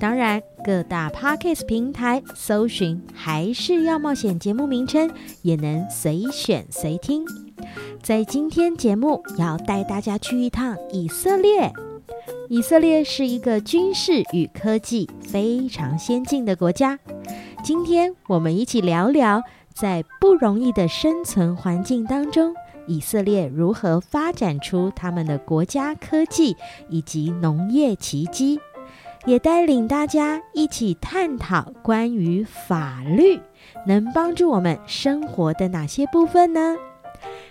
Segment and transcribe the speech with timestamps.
[0.00, 5.10] 当然，各大 Podcast 平台搜寻还是要冒险节目名称，
[5.42, 7.24] 也能随选随听。
[8.00, 11.72] 在今天节目要带大家去一趟以色列。
[12.48, 16.98] 以色列是一个军事与科技非常先进的国家。
[17.64, 19.42] 今天我们一起聊聊，
[19.74, 22.54] 在不容易的生存环境当中，
[22.86, 26.56] 以色列如何发展出他们的国家科技
[26.88, 28.60] 以及农业奇迹。
[29.26, 33.40] 也带领大家一起探讨关于法律
[33.86, 36.76] 能帮助我们生活的哪些部分呢？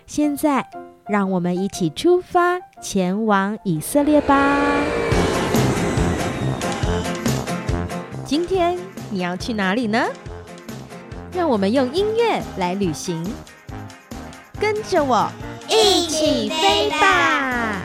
[0.06, 0.68] 现在，
[1.08, 4.60] 让我们一起出发，前往以色列吧。
[8.26, 8.78] 今天
[9.10, 10.06] 你要去哪里呢？
[11.34, 13.24] 让我们用音乐来旅行，
[14.60, 15.30] 跟着我
[15.70, 17.82] 一起飞吧。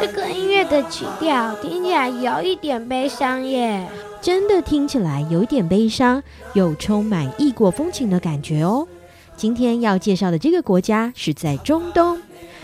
[0.00, 3.88] 这个音乐的曲调听起来有一点悲伤耶，
[4.22, 6.22] 真的听起来有一点悲伤，
[6.52, 8.86] 又充满异国风情的感觉哦。
[9.36, 12.20] 今天要介绍的这个国家是在中东，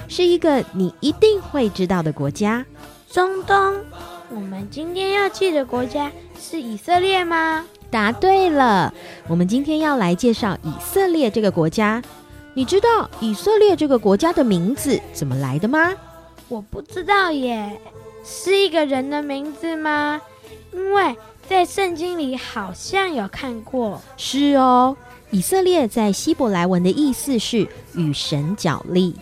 [0.07, 2.65] 是一个你一定会知道的国家。
[3.15, 3.77] 中东，
[4.29, 7.65] 我们今天要去的国家是以色列吗？
[7.89, 8.93] 答对了，
[9.29, 12.03] 我们今天要来介绍以色列这个国家。
[12.55, 15.95] 你知道以色列这个国家的名字怎么来的吗？
[16.49, 17.81] 我不知道耶。
[18.25, 20.21] 是一个人的名字吗？
[20.73, 21.15] 因为
[21.49, 24.03] 在圣经里好像有看过。
[24.17, 24.97] 是哦，
[25.31, 29.15] 以色列在希伯来文的意思是与神角力。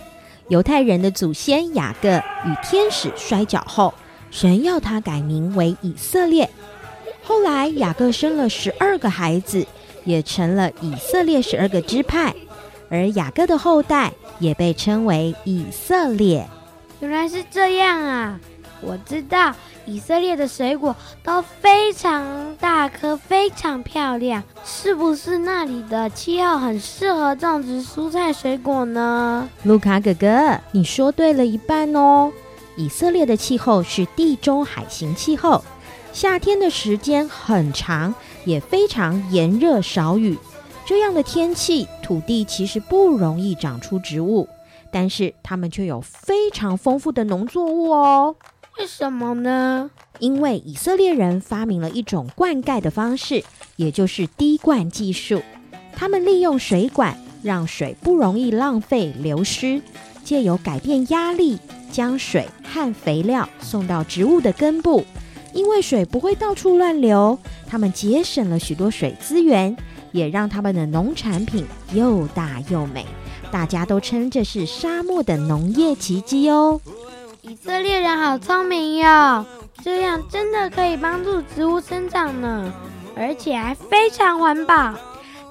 [0.48, 3.94] 犹太人的祖先雅各与天使摔跤后，
[4.30, 6.48] 神要他改名为以色列。
[7.22, 9.66] 后来雅各生了十二个孩子，
[10.04, 12.34] 也成了以色列十二个支派，
[12.90, 16.46] 而雅各的后代也被称为以色列。
[17.00, 18.40] 原来是这样啊！
[18.80, 24.42] 我知道以色列的水果都非常大颗，非常漂亮。
[24.64, 29.48] 是不是那里的气候很适合种植蔬菜水果呢？
[29.64, 32.32] 卢卡哥哥，你说对了一半哦。
[32.76, 35.62] 以色列的气候是地中海型气候，
[36.12, 38.14] 夏天的时间很长，
[38.44, 40.38] 也非常炎热少雨。
[40.86, 44.48] 这样的天气，土地其实不容易长出植物，
[44.90, 48.34] 但是它们却有非常丰富的农作物哦。
[48.78, 49.90] 为什么呢？
[50.18, 53.44] 因为以色列人发明了一种灌溉的方式，
[53.76, 55.42] 也就是滴灌技术。
[55.94, 59.82] 他们利用水管，让水不容易浪费流失，
[60.24, 61.58] 借由改变压力，
[61.90, 65.04] 将水和肥料送到植物的根部。
[65.52, 67.38] 因为水不会到处乱流，
[67.68, 69.76] 他们节省了许多水资源，
[70.10, 73.04] 也让他们的农产品又大又美。
[73.50, 76.80] 大家都称这是沙漠的农业奇迹哦。
[77.44, 79.44] 以色列人好聪明哟！
[79.82, 82.72] 这样真的可以帮助植物生长呢，
[83.16, 84.94] 而且还非常环保。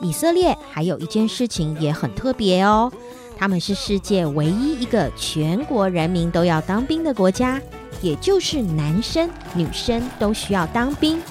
[0.02, 2.90] 以色列还有一件事情也很特别哦，
[3.38, 7.60] 他们是世界唯一一个全国人民都要当兵的国家，
[8.02, 11.22] 也就是男生女生都需要当兵。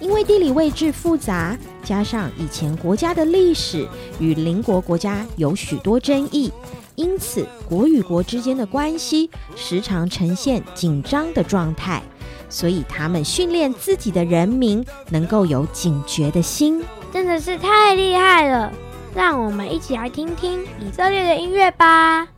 [0.00, 6.52] 因为地理位置复杂，加上以前国家的历史与邻国国家有许多争议，
[6.96, 12.02] 因此国与国之间的关系时常呈现紧张的状态。
[12.48, 18.72] 所以他们训练自己的人民能够有警觉的心，真的是太厉害了。
[19.12, 22.28] 让我们一起来听听以色列的音乐吧。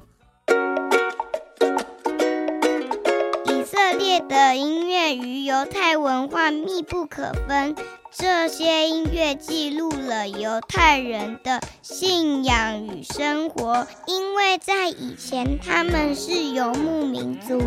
[3.47, 7.75] 以色列的音乐与犹太文化密不可分，
[8.19, 13.87] 这些音乐记录了犹太人的信仰与生活。
[14.07, 17.61] 因为在以前他们是游牧民族，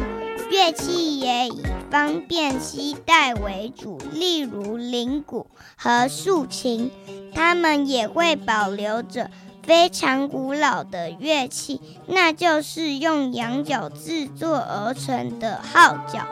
[0.49, 1.61] 乐器也以
[1.91, 6.89] 方便携带为主，例如铃鼓和竖琴。
[7.31, 9.29] 他们也会保留着。
[9.61, 16.25] 非常古老的乐器，那就是用羊角制作而成的号角。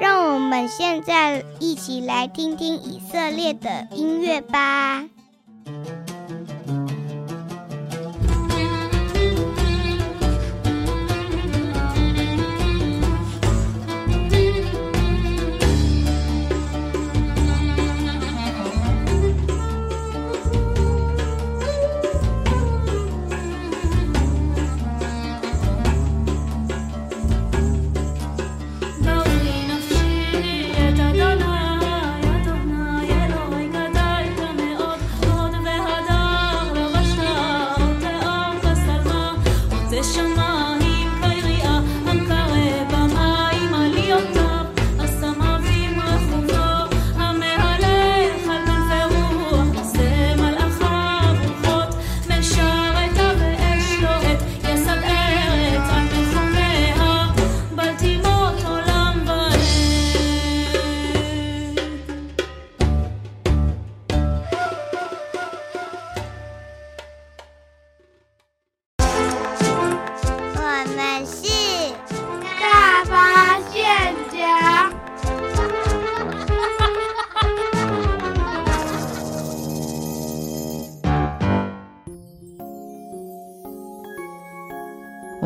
[0.00, 5.04] 让我们现在一起来听听以色列的音乐吧。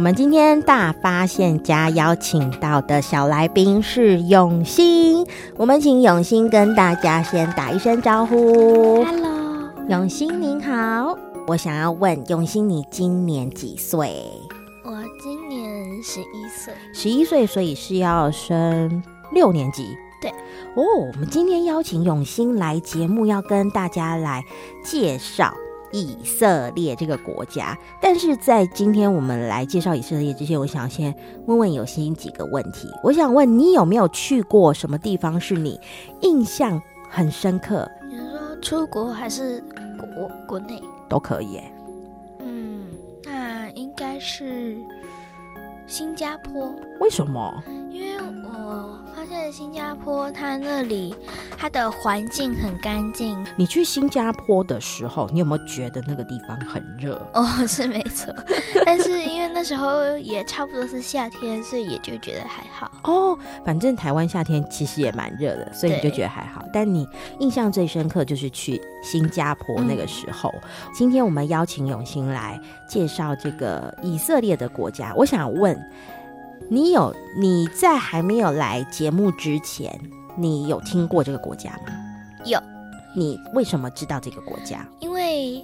[0.03, 5.25] 们今天大发现家邀请到的小来宾是永兴，
[5.57, 9.05] 我们请永兴跟大家先打一声招呼。
[9.05, 11.17] Hello，永兴您好，
[11.47, 14.25] 我想要问永兴，你今年几岁？
[14.85, 14.91] 我
[15.23, 19.97] 今年十一岁，十一岁，所以是要升六年级。
[20.21, 20.33] 对，
[20.75, 20.83] 哦，
[21.13, 24.43] 我们今天邀请永兴来节目，要跟大家来
[24.85, 25.55] 介绍。
[25.93, 31.15] 以色列这个国家，但是在今天我们来介绍以色列之前，我想先
[31.47, 32.89] 问问有心几个问题。
[33.03, 35.79] 我想问你有没有去过什么地方是你
[36.23, 37.89] 印象很深刻？
[38.11, 39.63] 你说出国还是
[40.17, 41.61] 国国内都可以？
[42.41, 42.87] 嗯，
[43.25, 44.77] 那应该是
[45.87, 46.75] 新加坡。
[47.03, 47.63] 为什么？
[47.91, 48.99] 因为我。
[49.15, 51.15] 发现新加坡，它那里
[51.57, 53.45] 它的环境很干净。
[53.57, 57.15] 你去新加坡的时候，你有没有觉得那个地方很热？
[57.35, 58.35] 哦， 是没错，
[58.85, 62.91] 但是因为那时候也差不多是夏天，所以也就觉得还好。
[63.05, 66.65] 哦，反正台湾夏天其实也蛮热的，所以你就觉得还好。
[66.73, 67.07] 但你
[67.39, 70.51] 印象最深刻就是去新加坡那个时候。
[70.55, 70.91] 嗯。
[70.93, 75.79] 今天我们邀请永兴来介绍这个以色列的国家，我想问。
[76.69, 79.99] 你有你在还没有来节目之前，
[80.37, 81.93] 你有听过这个国家吗？
[82.45, 82.59] 有。
[83.15, 84.87] 你为什么知道这个国家？
[85.01, 85.63] 因为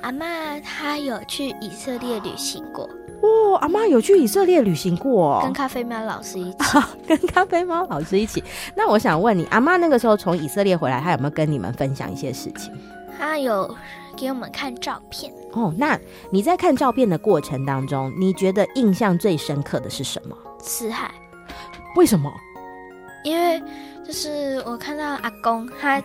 [0.00, 2.88] 阿妈她有去以色列旅行过。
[3.22, 6.58] 哦，阿妈有去以色列旅行过，跟咖啡猫老师一起。
[7.06, 8.42] 跟咖啡猫老师一起。
[8.74, 12.72] 那我想问你，阿妈那个时候从以色列回来，她有没有跟你们分享一些事情？
[13.18, 13.74] 她有
[14.16, 15.32] 给我们看照片。
[15.52, 15.98] 哦，那
[16.30, 20.36] 你在看照片的过程当中，你觉得印象最深刻的是什么？
[20.58, 21.12] 死海，
[21.94, 22.32] 为什么？
[23.22, 23.62] 因为
[24.04, 26.02] 就是我看到阿公他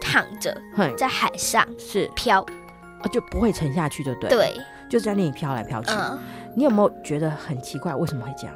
[0.00, 0.56] 躺着
[0.96, 2.40] 在海上是飘，
[3.00, 4.30] 啊就不会沉下去，对不对？
[4.30, 4.56] 对，
[4.88, 5.90] 就在那里飘来飘去。
[5.92, 6.18] 嗯，
[6.54, 7.94] 你有没有觉得很奇怪？
[7.94, 8.54] 为什么会这样？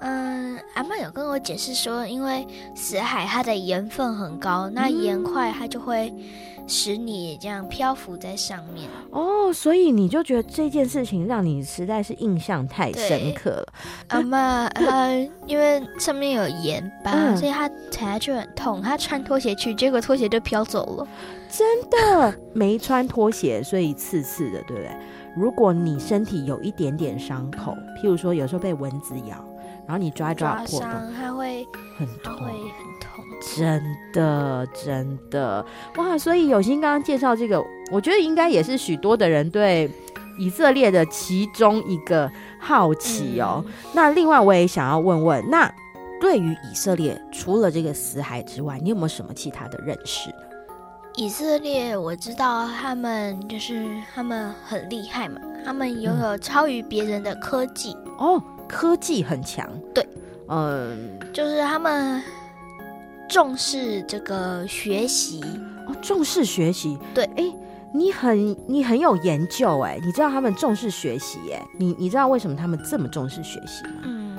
[0.00, 6.12] 嗯，阿妈有跟我解释说，因为死海它的盐分很高，那盐块它就会
[6.68, 8.88] 使你这样漂浮在上面。
[9.10, 13.66] 哦，所以你就觉得这件事情让你实在是印象太深刻了。
[14.08, 15.08] 阿妈她
[15.46, 21.08] 因为上面有盐巴，嗯、所以他踩下去很痛，他穿拖鞋去，结果拖鞋就飘走了。
[21.50, 24.90] 真的没穿拖鞋，所以刺刺的，对不对？
[25.34, 29.42] 如果你身体有一点点伤口，譬如说有时候被蚊子咬。
[29.86, 33.07] 然后你抓一抓破洞，它会很痛，会很痛，
[33.56, 33.82] 真
[34.12, 35.64] 的真的
[35.96, 36.16] 哇！
[36.18, 39.90] 所以有心刚刚介绍这个，我觉得应该也是许多的人对
[40.38, 43.64] 以色列的其中一个好奇哦。
[43.66, 45.72] 嗯、那另外我也想要问问，那
[46.20, 50.30] 对于以色列除了这个死海之外，你有没有什么其他的认识？
[51.14, 58.42] 以色列我知道他们就是他们很厉害嘛，他们拥有超于别人的科技、嗯、哦。
[58.68, 60.06] 科技很强，对，
[60.48, 62.22] 嗯，就是他们
[63.28, 65.40] 重视这个学习
[65.86, 67.44] 哦，重视学习，对，哎，
[67.92, 74.02] 你很你很有研究哎，你知道他们重视学习哎，你你知道为什么他们这么重视学习吗？
[74.04, 74.38] 嗯，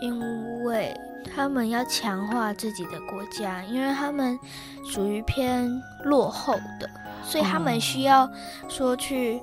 [0.00, 0.92] 因为
[1.34, 4.38] 他们要强化自己的国家，因为他们
[4.84, 5.70] 属于偏
[6.04, 6.88] 落后的，
[7.22, 8.28] 所以他们需要
[8.68, 9.40] 说去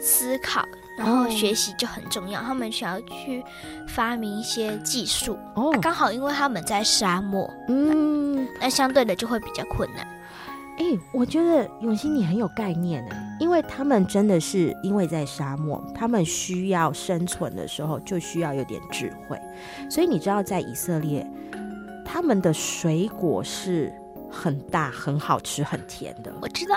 [0.00, 0.62] 思考。
[0.98, 3.42] 然后学习就很重要，他们想要去
[3.86, 5.38] 发明一些技术。
[5.54, 10.06] 哦，刚好因为他们在沙漠，嗯，那相对的就会比较困难。
[10.78, 19.36] 哎，我觉得永新你很有概念呢，因为他们真的是因为在沙漠，他们需要生存的时候就需要有点智慧。
[19.90, 21.24] 所以你知道，在以色列，
[22.04, 23.92] 他们的水果是
[24.30, 26.32] 很大、很好吃、很甜的。
[26.40, 26.76] 我知道。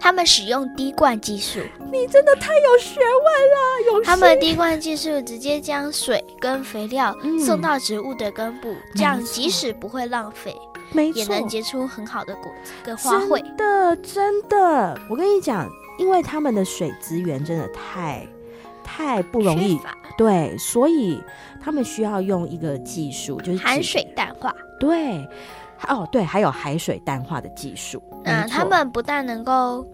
[0.00, 1.60] 他们使用滴灌技术，
[1.92, 3.92] 你真的太有学问了。
[3.92, 10.54] 有他们滴灌技术直接将水跟肥料送到植物的根部，嗯、这样即使不会浪费，
[10.92, 13.42] 没错，也能结出很好的果子跟花卉。
[13.42, 18.26] 真的，真的，我跟你讲，因为他们的水资源真的太
[18.84, 19.78] 太不容易，
[20.16, 21.22] 对，所以
[21.62, 24.54] 他们需要用一个技术，就是含水淡化。
[24.78, 25.28] 对。
[25.88, 28.02] 哦，对，还有海水淡化的技术。
[28.24, 29.86] 嗯，他们不但能够，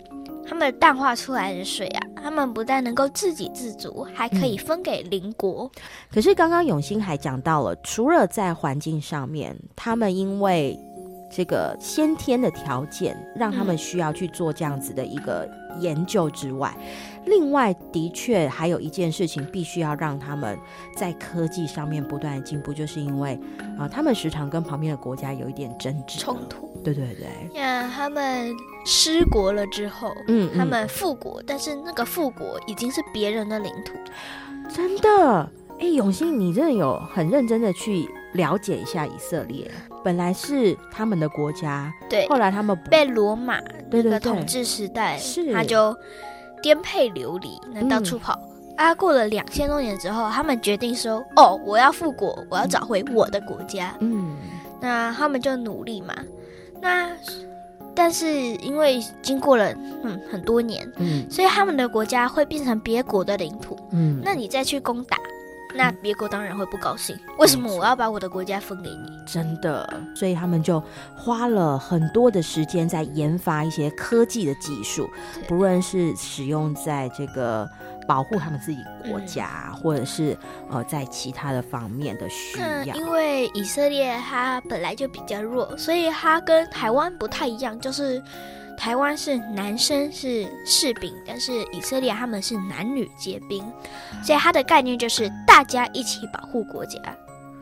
[0.48, 5.70] 他们淡化出来的水啊，他们不但能够自给自足，还可以分给邻国。
[5.74, 5.82] 嗯。
[6.12, 10.78] 可是刚刚永兴还讲到了，除了在环境上面，他们因为
[11.30, 15.48] 这个先天的条件，让他们需要去做这样子的一个
[15.80, 16.74] 研究之外。
[16.78, 20.58] 嗯另外，的确还有一件事情必须要让他们
[20.96, 23.34] 在科技上面不断的进步，就是因为
[23.78, 26.68] 啊、呃，他们时常跟旁边的国家有一点争执冲突。
[26.82, 27.28] 对对对。
[27.54, 28.52] 那他们
[28.84, 33.92] 失国了之后，嗯，他们复国，嗯、但是那个复国已经是别人的领土。
[34.68, 35.48] 真的？
[35.78, 39.70] 哎，永兴，你真的有很认真的去了解一下以色列？
[40.02, 43.60] 本来是他们的国家，对，后来他们被罗马
[43.90, 45.96] 那个统治时代，是他就。
[46.62, 48.38] 颠沛流离，能到处跑。
[48.44, 54.36] 嗯、啊，过了两千多年之后，他们决定说：“哦，我要复国，我要找回我的国家。”嗯，
[54.80, 56.14] 那他们就努力嘛。
[56.80, 57.10] 那
[57.94, 59.70] 但是因为经过了
[60.02, 63.76] 嗯很多年，嗯，所以他们的国家会变成别国的领土。
[63.90, 65.18] 嗯，那你再去攻打。
[65.74, 69.18] 那别国当然会不高兴，为什么我要把我的国家分给你？
[69.26, 70.82] 真的，所以他们就
[71.16, 75.08] 花了很多的时间在研发一些科技的技术，
[75.48, 77.68] 不论是使用在这个
[78.06, 80.36] 保护他们自己国家，嗯、或者是
[80.70, 82.94] 呃在其他的方面的需要。
[82.94, 88.22] 因为以色列它本来就比较弱，所以它跟台湾不太一样，就是。
[88.76, 93.64] 台湾是男生是士兵，但是以色列他们是男女皆兵，
[94.24, 96.98] 所以它的概念就是大家一起保护国家，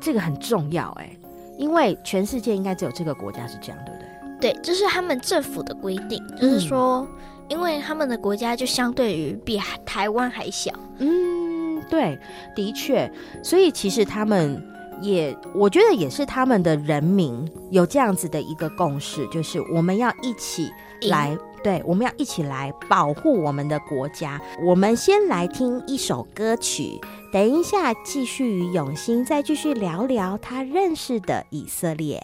[0.00, 1.10] 这个很重要哎，
[1.58, 4.52] 因为全世界应该只有这个国家是这样，对不对？
[4.52, 7.06] 对，这是他们政府的规定，就是说，
[7.48, 12.18] 因为他们的国家就相对于比台湾还小，嗯，对，
[12.56, 13.10] 的确，
[13.42, 14.62] 所以其实他们
[15.02, 20.70] 也，我觉得也是他们的人民有这样子的一个共识，就是我们要一起。
[21.08, 24.38] 来，对，我们要一起来保护我们的国家。
[24.62, 27.00] 我们先来听一首歌曲，
[27.32, 32.22] 等一下继续与永兴再继续聊聊他认识的以色列。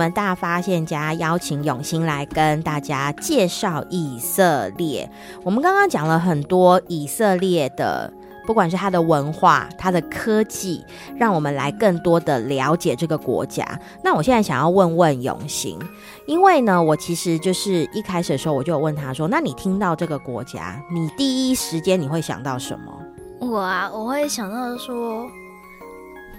[0.00, 5.10] 们大发现家邀请永兴来跟大家介绍以色列。
[5.42, 8.10] 我们刚刚讲了很多以色列的。
[8.46, 10.84] 不管是他的文化、他的科技，
[11.16, 13.64] 让我们来更多的了解这个国家。
[14.02, 15.78] 那我现在想要问问永兴，
[16.26, 22.92] 因为呢，我其实就是一开始的时候我就有问他说：“那你听到这个国家，你第一时间你会想到什么？”
[23.38, 25.30] 我啊，我会想到说，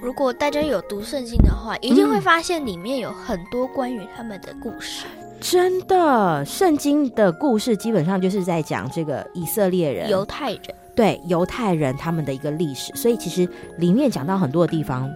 [0.01, 5.05] 如果大家有读圣经的话，一定会发现里面有很多关于他们的故事。
[5.15, 10.61] 嗯，真的，圣经的故事基本上就是在讲这个以色列人、犹太人。
[10.95, 15.07] 对犹太人他们的一个历史，所以其实里面讲到很多的地方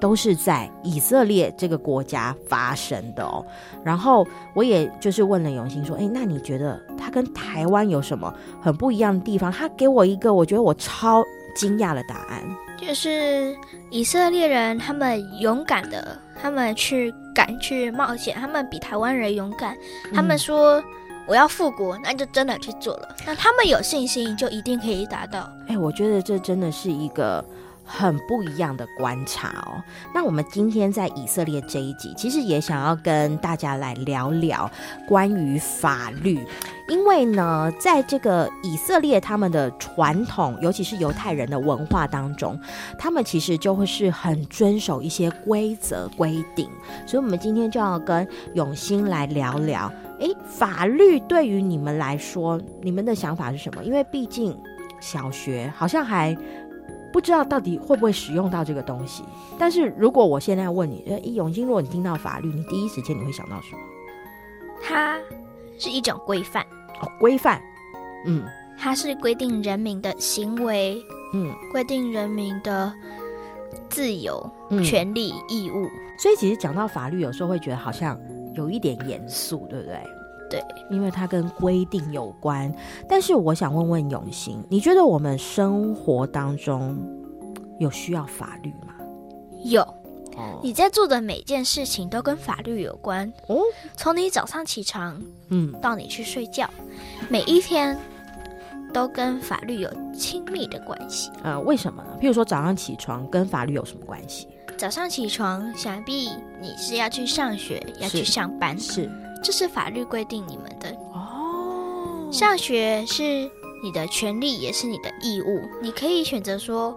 [0.00, 3.44] 都是在以色列这个国家发生的哦。
[3.84, 11.22] 然后我也就是问了永兴说：“哎，那你觉得他跟台湾有什么很不一样的地方？”他给我一个我觉得我超
[11.54, 12.42] 惊讶的答案，
[12.86, 13.56] 就是
[13.90, 19.76] 以色列人他们勇敢的，他们去敢去冒险，他们比台湾人勇敢。
[20.14, 20.80] 他们说。
[20.80, 20.84] 嗯
[21.24, 23.16] 我要复国，那就真的去做了。
[23.24, 25.48] 那他们有信心，就一定可以达到。
[25.68, 27.42] 哎、欸，我觉得这真的是一个
[27.94, 29.82] 很不一样的观察哦。
[30.14, 34.70] 那我们今天在以色列这一集，其实也想要跟大家来聊聊
[35.06, 36.44] 关于法律，
[36.88, 42.58] 因为呢，在这个以色列他们的传统，尤其是犹太人的文化当中，
[42.98, 46.68] 他们其实就会是很遵守一些规则规定。
[47.06, 49.92] 所以，我们今天就要跟永兴来聊聊。
[50.20, 53.82] 诶，法律对于你们来说，你们的想法是什么？
[53.82, 54.56] 因为毕竟
[55.00, 56.36] 小学好像还
[57.12, 59.22] 不知道到底会不会使用到这个东西。
[59.58, 63.82] 但是如果我现在问你，诶，永兴，如果你听到法律，你第一时间你会想到什么？
[64.82, 65.18] 它
[65.78, 66.64] 是一种规范
[67.00, 67.60] 哦，规范，
[68.26, 68.44] 嗯，
[68.78, 71.00] 它是规定人民的行为，
[71.34, 72.92] 嗯，规定人民的
[73.88, 75.88] 自由、嗯、权利、义务。
[76.18, 78.18] 所以其实讲到法律，有时候会觉得好像。
[78.54, 79.98] 有一点严肃，对不对？
[80.52, 82.70] 对，因为它跟规定有关。
[83.08, 86.98] 但是我想问问永兴，你觉得我们生活当中
[87.78, 88.94] 有需要法律吗？
[89.64, 89.80] 有。
[90.36, 93.60] 哦，你在做的每件事情都跟法律有关哦。
[93.96, 96.68] 从你早上起床，嗯，到你去睡觉，
[97.28, 97.98] 每一天
[98.94, 101.30] 都跟法律有亲密的关系。
[101.42, 102.16] 呃，为什么呢？
[102.20, 104.48] 譬如说早上起床跟法律有什么关系？
[104.78, 109.10] 早上起床，想必你是要去上学，要去上班，是，
[109.42, 112.28] 这是法律规定你们的哦。
[112.30, 113.22] 上学是
[113.82, 115.60] 你的权利，也是你的义务。
[115.82, 116.96] 你可以选择说，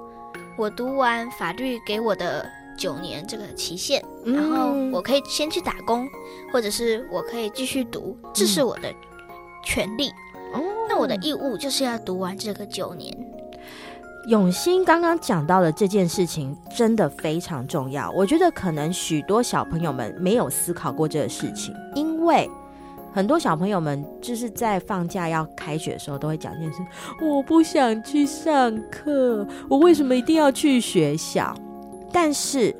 [0.58, 2.45] 我读完法律给我的
[2.77, 6.08] 九年这个期限，嗯，然后我可以先去打工，
[6.53, 8.93] 或者是我可以继续读，这是我的
[9.63, 10.10] 权利。
[10.53, 13.13] 哦，那我的义务就是要读完这个九年。
[14.27, 22.49] 永兴刚刚讲到的这件事情真的非常重要，我觉得可能许多小朋友们没有思考过这个事情，因为
[23.13, 26.79] 很多小朋友们就是在放假要开学的时候都会讲一件事：
[27.21, 31.55] 我不想去上课，我为什么一定要去学校？
[32.11, 32.75] 但是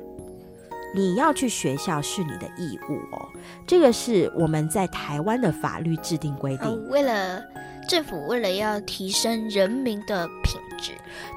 [0.94, 3.28] 你要去学校是你的义务哦，
[3.66, 7.42] 这个是我们在台湾的法律制定规定，为了
[7.88, 10.92] 政府为了要提升人民的品质。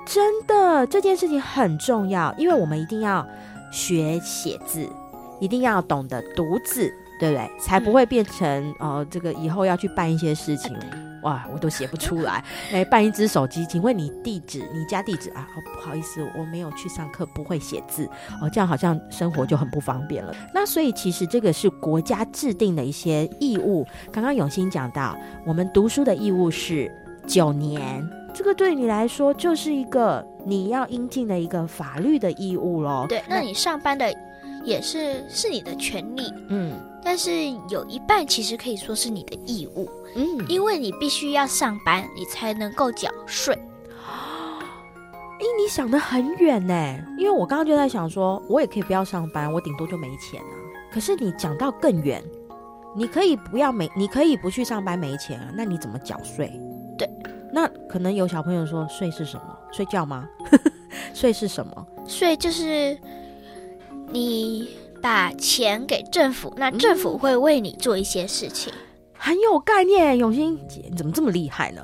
[0.05, 3.25] 真的，这件事情很重要，因为我们一定要
[3.71, 4.87] 学写字，
[5.39, 7.51] 一定要懂得读字，对不对？
[7.59, 10.75] 才不会变成、哦、呃，这个以后要去办一些事情，
[11.23, 12.43] 哇，我都写不出来。
[12.71, 15.47] 来， 办一只手机，请问你地址，你家地址啊？
[15.55, 18.09] 哦，不好意思，我没有去上课，不会写字
[18.41, 20.33] 哦，这样好像生活就很不方便了。
[20.53, 23.85] 那所以其实这个是国家制定的一些义务。
[24.11, 26.89] 刚刚永兴讲到，我们读书的义务是
[27.27, 28.09] 九年。
[28.31, 33.05] 这个对你来说就是一个你要应尽的一个法律的义务喽。
[33.09, 34.13] 对，那你上班的
[34.63, 43.57] 也是是你的权利，嗯，但是有一半其实可以说是你的义务，嗯，因为你必须要上班，你才能够缴税。
[45.41, 46.73] 哎，你想的很远呢，
[47.17, 50.53] 因为我刚刚就在想说，我也可以不要上班，我顶多就没钱啊。
[50.91, 52.21] 可是你讲到更远，
[52.95, 56.51] 你可以不要没，你可以不去上班没钱啊，那你怎么缴税？
[56.97, 57.09] 对。
[57.51, 59.57] 那可能有小朋友说，税是什么？
[59.71, 60.27] 睡觉吗？
[61.15, 61.87] 税是什么？
[62.05, 62.97] 税就是
[64.11, 64.69] 你
[65.01, 68.71] 把钱给政府，那政府会为你做一些事情。
[68.73, 68.79] 嗯，
[69.17, 70.17] 很有概念。
[70.17, 71.81] 永兴姐，你怎么这么厉害呢？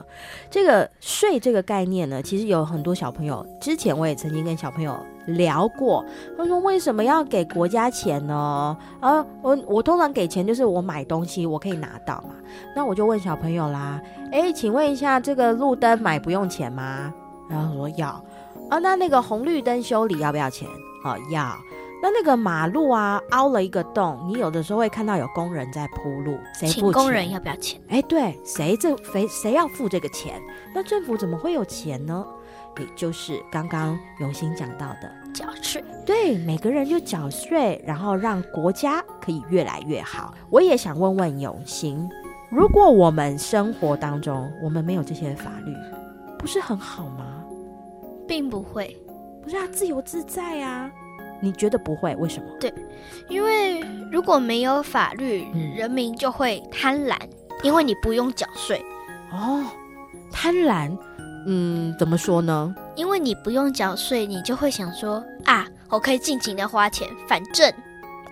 [0.49, 4.97] 这个税这个概念呢，其实有很多小朋友，之前我也曾经跟小朋友
[5.27, 6.03] 聊过，
[6.37, 8.77] 他说为什么要给国家钱呢？
[9.01, 12.35] 啊，我我通常给钱就是我买东西我可以拿到嘛。
[12.75, 14.01] 那我就问小朋友啦，
[14.31, 17.13] 哎，请问一下，这个路灯买不用钱吗？
[17.49, 18.23] 然后说要。
[18.69, 20.67] 啊，那那个红绿灯修理要不要钱？
[21.03, 21.55] 哦，要。
[22.05, 26.67] 那那个马路啊，凹了一个洞，你有的时候会看到有工人在铺路，谁？
[26.67, 27.81] 请工人要不要钱？
[27.87, 30.39] 哎，对，谁这谁谁要付这个钱？
[30.71, 32.23] 那政府怎么会有钱呢？
[32.77, 35.83] 也就是刚刚永兴讲到的缴税。
[36.05, 40.31] 对，每个人就缴税，然后让国家可以越来越好。
[40.51, 42.07] 我也想问问永兴，
[42.51, 45.73] 如果我们生活当中我们没有这些法律，
[46.37, 47.43] 不是很好吗？
[48.27, 48.95] 并不会，
[49.41, 50.91] 不是啊，自由自在啊。
[51.39, 52.15] 你觉得不会？
[52.15, 52.45] 为什么？
[52.59, 52.73] 对，
[53.29, 57.15] 因为如果没有法律，嗯、人民就会贪婪，
[57.63, 58.83] 因为你不用缴税。
[59.31, 59.63] 哦，
[60.31, 60.97] 贪婪，
[61.47, 62.73] 嗯，怎么说呢？
[62.95, 67.71] 因为你不用缴税，你就会想说啊，我可以尽情的花钱，反正。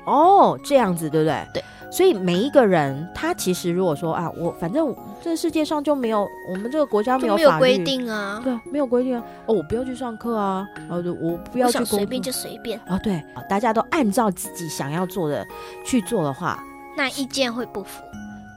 [0.06, 1.48] 哦，这样子对不对？
[1.54, 1.64] 对。
[1.94, 9.24] 所以每一个人，他其实如果说啊，我反正这世界上就没有我们这个国家没有法律规定啊，对，没有规定啊。
[9.46, 15.46] 哦，我不要去上课啊，哦，我不要去随便就随便哦，对，大家都按照自己想要做的
[15.86, 16.64] 去做的话，
[16.98, 18.02] 那意见会不符。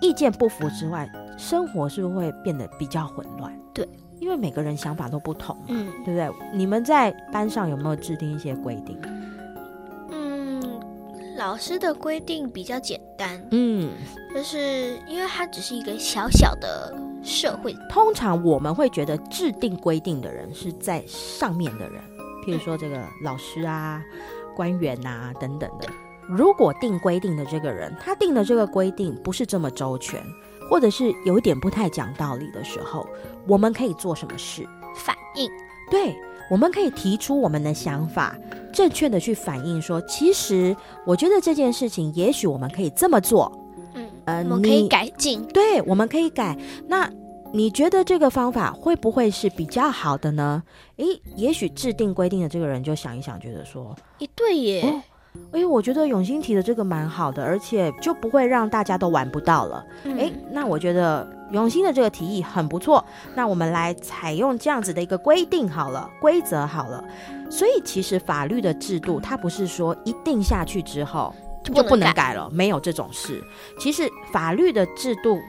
[0.00, 3.52] 意见不符之外，生活是不是会变得比较混乱？
[3.74, 3.86] 对，
[4.18, 6.48] 因为每个人想法都不同，嗯，对不对？
[6.54, 8.98] 你们在班上有没有制定一些规定？
[11.36, 13.92] 老师的规定比较简单，嗯，
[14.34, 17.76] 就是因为它只是一个小小的社会。
[17.90, 22.02] 通常我们会觉得制定规定的人是在上面的人，
[22.44, 24.02] 譬如说这个老师啊、
[24.54, 25.86] 官员啊等等的。
[26.26, 30.20] 如果定规定的这个人，他定的这个规定不是这么周全，
[30.70, 33.06] 或者是有一点不太讲道理的时候，
[33.46, 34.66] 我们可以做什么事？
[34.96, 35.50] 反应。
[35.90, 36.16] 对。
[36.48, 38.36] 我们可以提出我们的想法，
[38.72, 43.50] 正确的去反映说，其实我觉得这件事情，也许我们可以这么做。
[43.94, 45.42] 嗯，呃，我们可以改进。
[45.46, 46.56] 对，我们可以改。
[46.86, 47.10] 那
[47.52, 50.62] 你觉得这个方法会不会是比较好的呢？
[50.96, 54.82] 诶，也许制定规定的这个人就想一想，觉得说，诶，对耶。
[54.82, 55.02] 哦
[55.52, 59.84] 哎，我觉得永兴提的这个蛮好的，而且就不会让大家都玩不到了。
[60.04, 63.04] 哎、嗯，那我觉得永兴的这个提议很不错。
[63.34, 67.02] 那我们来采用这样子的一个规定好了，规则好了。
[67.50, 73.42] 所以其实法律的制度，它不是说一定下去之后就不能改了，没有这种事。
[73.78, 75.40] 其实法律的制度，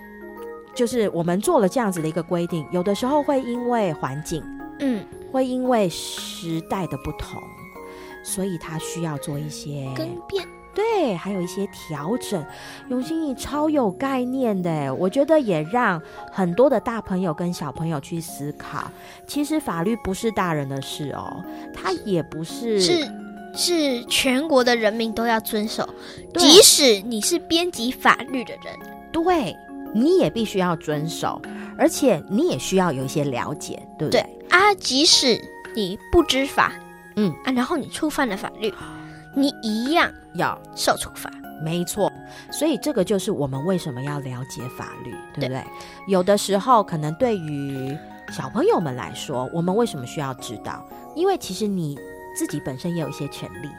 [0.76, 4.44] 就是我们做了这样子的一个规定，有的时候会因为环境，
[4.80, 7.42] 嗯，会因为时代的不同。
[8.28, 12.46] 所以他需要做一些更变，对，还有一些调整。
[12.90, 18.92] 永兴，你超有概念的，我觉得也让很多的大朋友跟小朋友去思考。
[19.26, 21.42] 其实法律不是大人的事哦，
[21.74, 23.10] 它也不是是
[23.56, 25.88] 是全国的人民都要遵守，
[26.36, 28.76] 即使你是编辑法律的人，
[29.14, 29.56] 对，
[29.94, 31.42] 你也必须要遵守，
[31.78, 34.22] 而且你也需要有一些了解，对不对？
[34.22, 35.42] 对啊，即使
[35.74, 36.74] 你不知法。
[37.18, 38.74] 嗯啊，然后你触犯了法律，
[39.36, 41.30] 你一样要受处罚。
[41.64, 42.12] 没错，
[42.52, 45.62] 所以这个就是我们为什么要了解法律，对不对？
[45.62, 45.64] 对。
[46.08, 47.98] 有的时候可能对于
[48.32, 50.88] 小朋友们来说，我们为什么需要知道？
[51.16, 51.98] 因为其实你
[52.38, 53.70] 自己本身也有一些权利。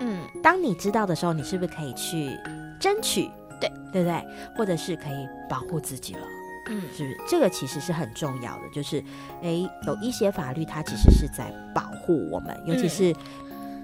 [0.00, 2.38] 嗯，当你知道的时候，你是不是可以去
[2.78, 3.30] 争取？
[3.58, 4.22] 对，对不对？
[4.54, 6.20] 或者是可以保护自己了？
[6.66, 7.20] 嗯，是不是？
[7.28, 9.02] 这个其实是很重要的，就是，
[9.42, 13.14] 诶，有一些法律它其实是在保护我们，尤其是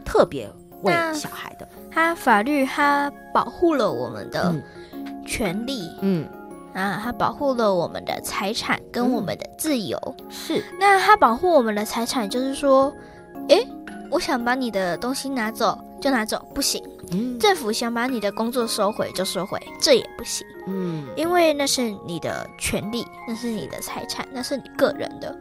[0.04, 0.48] 特别
[0.82, 1.68] 为小孩的。
[1.90, 4.54] 它法律它保护了我们的
[5.26, 6.28] 权利，嗯，
[6.72, 9.98] 啊，它保护了我们的财产跟我们的自由。
[10.18, 10.64] 嗯，是。
[10.78, 12.94] 那它保护我们的财产，就是说，
[13.48, 13.66] 诶，
[14.10, 16.82] 我想把你的东西拿走就拿走，不行。
[17.10, 20.46] 嗯，政府想把你的工作收回就收回，这也不行。
[20.66, 25.34] 嗯，因为那是你的权利，那是你的财产，那是你个人的。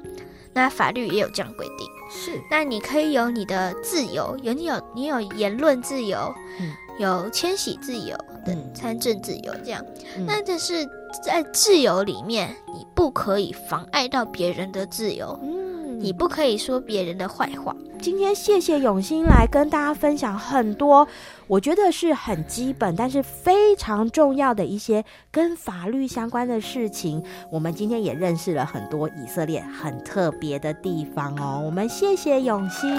[0.54, 1.88] 那法律也有这样规定。
[2.10, 9.86] 是，那你可以有你的自由，有你有你有言论自由，嗯，有迁徙自由等参政自由这样。
[10.16, 10.88] 嗯，那但是
[11.24, 15.38] 在自由里面，你不可以妨碍到别人的自由。
[15.44, 15.77] 嗯。
[16.00, 17.76] 你不可以说别人的坏话。
[18.00, 21.08] 今天谢谢永新来跟大家分享很多，
[21.48, 27.24] 我觉得是很基本，但是非常重要的一些跟法律相关的事情。
[27.52, 31.64] 我们今天也认识了很多以色列很特别的地方哦。
[31.66, 32.96] 我们谢谢永新，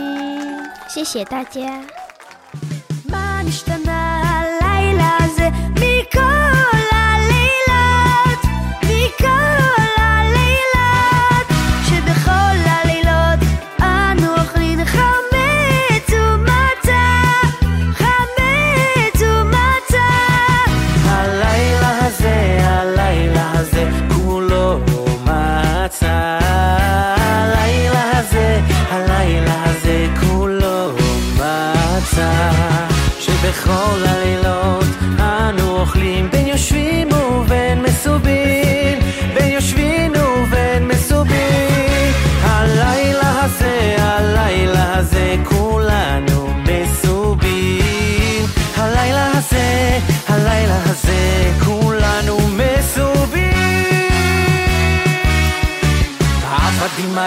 [0.89, 1.85] 谢谢大家。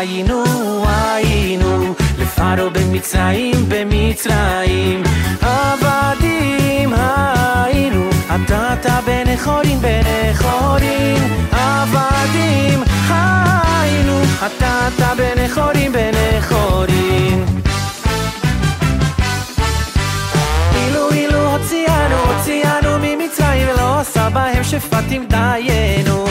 [0.01, 0.43] היינו,
[0.87, 5.03] היינו לפרו במצרים, במצרים.
[5.41, 17.45] עבדים היינו עתת בן חורין, בן חורין עבדים היינו עתת בן חורין, בן חורין
[20.75, 26.30] אילו אילו הוציאנו, הוציאנו ממצרים ולא עשה בהם שפטים דיינו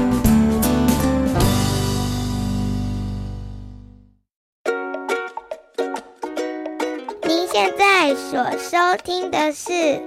[7.33, 9.71] 您现在所收听的是《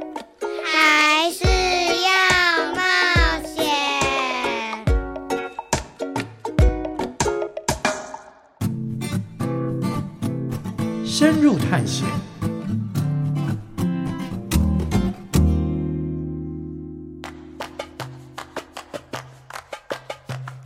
[0.62, 1.42] 还是
[2.04, 2.10] 要
[2.74, 2.82] 冒
[3.46, 3.64] 险》。
[11.06, 12.06] 深入探险，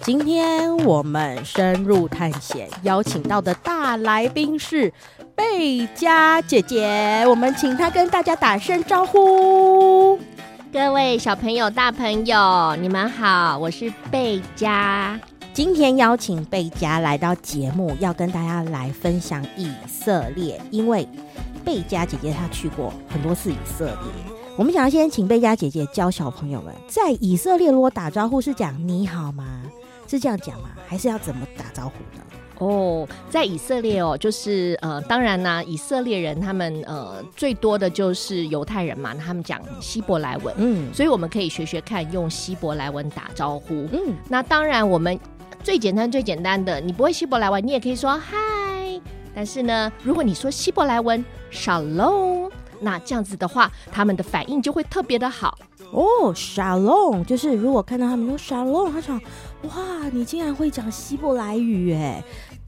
[0.01, 4.93] 今天我们深入探险，邀请到的大来宾是
[5.39, 10.19] 贝佳姐姐，我们请她跟大家打声招呼。
[10.73, 15.17] 各位小朋友、大朋友，你们好，我是贝佳。
[15.55, 21.09] 今天邀请贝佳来到节目，要跟大家来分享以色列，因为
[21.65, 24.35] 贝佳姐姐她去过很多次以色列。
[24.57, 29.63] 我们想要先请贝佳姐姐教小朋友们，在以色列如果打招呼是讲你好吗？
[30.09, 30.71] 是这样讲吗？
[30.89, 32.25] 还是要怎么打招呼呢？
[32.59, 45.19] 哦，在以色列哦，就是呃，当然呢，以色列人他们呃最多的就是犹太人嘛，他们讲希伯来文，嗯，所以我们可以学学看，用希伯来文打招呼，嗯，那当然我们
[45.63, 48.37] 最简单最简单的，你不会希伯来文，你也可以说嗨，
[49.35, 55.57] 但是呢，如果你说希伯来文 Shalom，那这样子的话，他们的反应就会特别的好。
[55.91, 59.19] 哦，Shalom，就是如果看到他们说 Shalom，他想，
[59.63, 62.23] 哇，你竟然会讲希伯来语哎！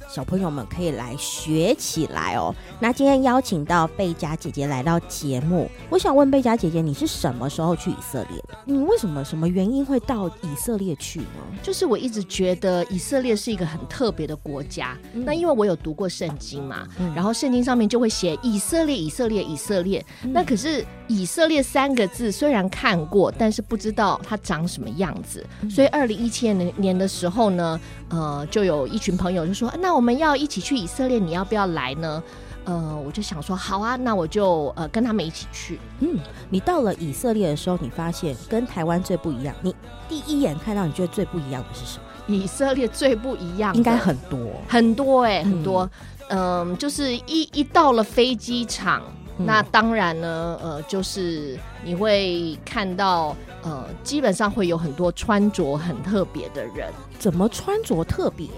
[0.09, 2.55] 小朋友们可以来学起来哦。
[2.81, 8.59] 那今天邀请到贝佳姐姐来到节目，我想问贝佳姐姐，你是什么时候去以色列的？
[8.65, 11.59] 你为什么什么原因会到以色列去呢？
[11.63, 14.99] 就是我一直觉得以色列是一个很特别的国家。
[15.13, 20.05] 嗯、那因为我有读过圣经嘛，嗯、然后圣经上面就会写以色列，以色列，以色列。
[20.25, 25.45] 嗯、那可是以色列三个字虽然看过，但是不知道它长什么样子。
[25.63, 32.23] 嗯、所以二零一七年年的时候呢，呃，就有一群朋友就说，那我们要一起去以色列，你要不要来呢？
[32.65, 35.81] 呃，我就想说好啊，那我就呃跟他们一起去。
[35.99, 36.17] 嗯，
[36.49, 39.53] 你到了以色列的时候，你发现跟台湾最不一样。
[39.63, 39.75] 你
[40.09, 42.05] 第一眼看到，你觉得最不一样的是什么？
[42.29, 45.91] 以色列最不一样，应该很多很多哎、欸，很多。
[46.29, 49.03] 嗯、呃，就是一一到了飞机场，
[49.41, 56.89] 嗯、那当然呢，呃，就是你会看到，呃，基本上会有很多穿着很特别的人。
[57.19, 58.49] 怎么穿着特别？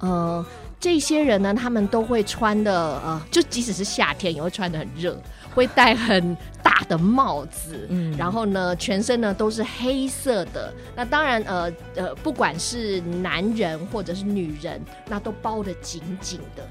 [0.00, 0.44] 呃。
[0.82, 2.72] 这些人呢，他们都会穿的，
[3.04, 5.14] 呃，就即使是夏天也会穿的很热，
[5.54, 10.72] 会戴很大的帽子，嗯，然后呢，全身呢都是黑色的。
[10.96, 16.66] 那当然，呃呃，不管是男人或者是女人，那都包的紧紧的。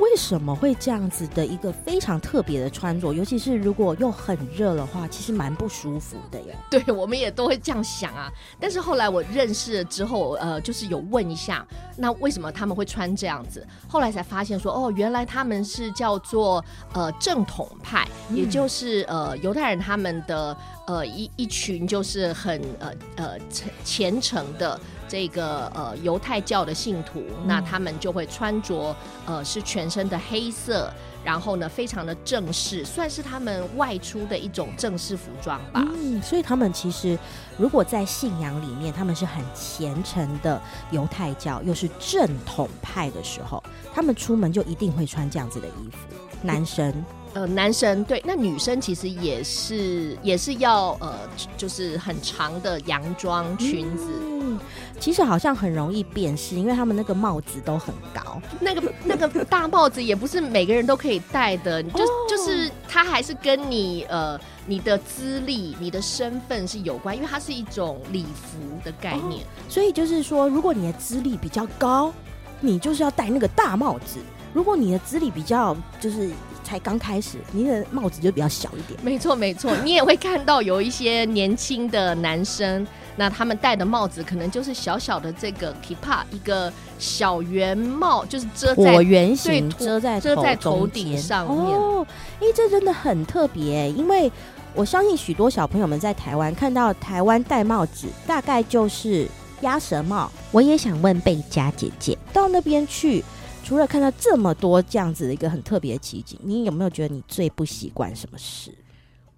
[0.00, 3.12] 为什么会这样子的一个非常特别的穿着？
[3.12, 6.56] 尤其是如果又很热的话，其实蛮不舒服的耶。
[6.70, 8.32] 对，我们也都会这样想啊。
[8.58, 13.66] 但是后来我认识了之后，呃，就是有问一下，那为什么他们会穿这样子？
[13.86, 23.38] 后来才发现说，哦，原来他们是叫做呃正统派，嗯、也就是呃犹太人他们的呃一一群就是很呃呃
[23.84, 24.80] 虔诚的。
[25.10, 28.94] 这个呃犹太教的信徒，嗯、那他们就会穿着
[29.26, 30.88] 呃是全身的黑色，
[31.24, 35.84] 然后呢，非常的正式，算是他们外出的一种正式服装吧。
[35.96, 37.18] 嗯，所以他们其实
[37.58, 43.60] 如果在信仰里面，他们是很虔诚的犹太教，又是正统派的时候，
[43.92, 45.98] 他们出门就一定会穿这样子的衣服。
[46.42, 51.14] 男生，呃，男生对，那女生其实也是也是要呃，
[51.56, 54.06] 就是很长的洋装裙子。
[54.10, 54.58] 嗯
[54.98, 72.12] 其实好像很容易辨识，因为他们那个帽子都很高，那个那个大帽子也不是每个人都可以戴的，就 就是它还是跟你呃你的资历、你的身份是有关，因为它是一种礼服的概念，所以就是说，如果你的资历比较高，
[72.60, 74.18] 你就是要戴那个大帽子；
[74.52, 76.30] 如果你的资历比较就是
[76.70, 78.96] 才刚开始，你的帽子就比较小一点。
[79.02, 82.86] 没错，没错，你也会看到有一些年轻的男生。
[83.16, 91.76] 那他们戴的帽子可能就是小小的这个 kippah 一个小圆帽，就是遮在椭圆形，遮在遮在头顶上面。
[91.76, 92.06] 哦，
[92.40, 94.30] 哎，这真的很特别，因为
[94.72, 99.28] 我相信许多小朋友们在台湾看到台湾戴帽子，大概就是
[99.62, 100.30] 鸭舌帽。
[100.52, 103.22] 我也想问贝佳姐姐，到那边去，
[103.70, 108.74] 除了看到这么多这样子的一个很特别的奇景，你有没有觉得你最不习惯什么事？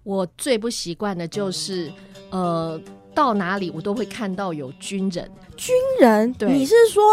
[0.01, 1.93] 我最不习惯的就是，
[2.31, 2.81] 呃。
[3.13, 7.03] 到哪里我都会看到有军人，军人，对，你是说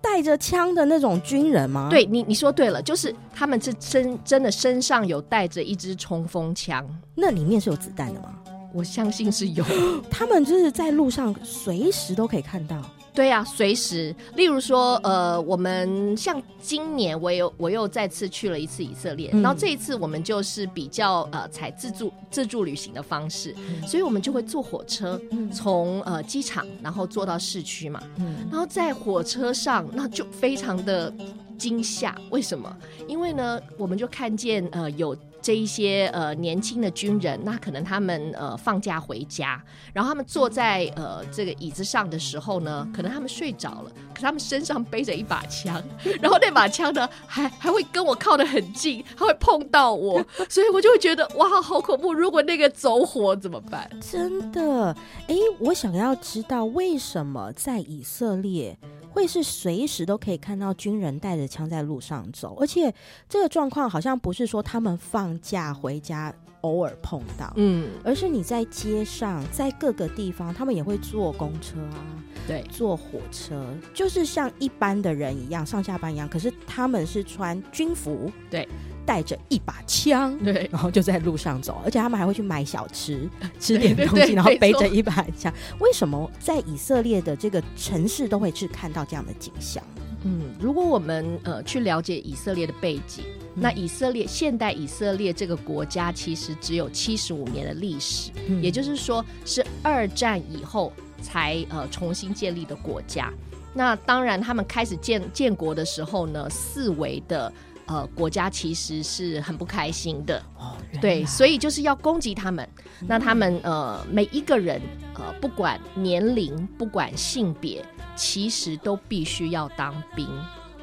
[0.00, 1.88] 带着枪的那种军人吗？
[1.90, 8.32] 对，你你说对了，就是他们是真真的身上有带着一支冲锋枪，那里面是有子弹的吗？
[8.72, 9.64] 我相信是有，
[10.08, 12.80] 他们就是在路上随时都可以看到。
[13.12, 14.14] 对呀、啊，随时。
[14.36, 31.12] 例如说，呃，我们像今年我又我又再次去了一次以色列，嗯、然后这一次我们就是比较呃采自助自助旅行的方式，嗯、所以我们就会坐火车、嗯、从呃机场然后坐到市区嘛，嗯、然后在火车上那就非常的
[31.60, 32.18] 惊吓。
[32.30, 32.74] 为什么？
[33.06, 35.16] 因为呢，我们就看见呃有。
[35.42, 39.58] 这一些呃年轻的军人，那可能他们呃放假回家，
[39.94, 45.82] 然后他们坐在呃这个椅子上的时候呢，可能他们睡着了，可他们身上背着一把枪，
[46.20, 52.12] 然后那把枪呢还还会跟我靠得很近，还会碰到我， 所以我就会觉得哇，好恐怖！
[52.12, 53.90] 如果那个走火怎么办？
[53.98, 54.94] 真的，
[55.26, 58.76] 哎，我想要知道为什么在以色列。
[59.10, 62.92] 会是随时都可以看到军人带着枪在路上走，而且
[63.28, 72.04] 这个状况好像不是说他们放假回家偶尔碰到，嗯，而是你在街上，在各个地方，他们也会坐公车啊，
[72.46, 78.68] 对，坐火车，就是像一般的人一样上下班一样，可是他们是穿军服，对。
[79.06, 85.52] 带着一把枪，对，然后就在路上走，而且他们还会去买小吃， 吃点东西，然后背着一把枪。
[85.78, 89.82] 为什么在以色列的这个城市都会去看到这样的景象？
[90.22, 103.32] 嗯，如果我们呃去了解以色列的背景，嗯、那以色列现代以色列这个国家其实只有七十五年的历史，嗯、也就是说是二战以后才呃重新建立的国家。
[103.72, 107.50] 那当然，他们开始建建国的时候呢，四维的。
[107.90, 112.64] 呃，国家其实是很不开心的，哦、对，所以就是要攻击他们。
[113.00, 114.80] 嗯、那他们呃，每一个人
[115.14, 117.84] 呃，不管年龄，不管性别，
[118.14, 120.28] 其实都必须要当兵，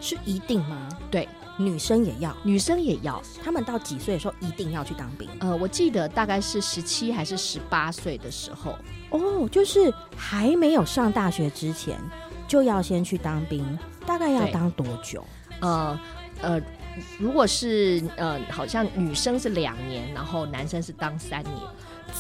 [0.01, 0.89] 是一定吗？
[1.09, 3.23] 对，女生也要，女生也要。
[3.41, 5.29] 他们到几岁的时候一定要去当兵？
[5.39, 8.75] 呃，我记得大概是十七还是十八岁的时候。
[9.11, 11.97] 哦，就是还没有上大学之前
[12.49, 15.25] 就要先去当兵，大概要当多久？
[15.61, 15.97] 呃
[16.41, 16.61] 呃。
[16.97, 21.55] 呃如果是呃，好像女生是两年，然后男生是当三年，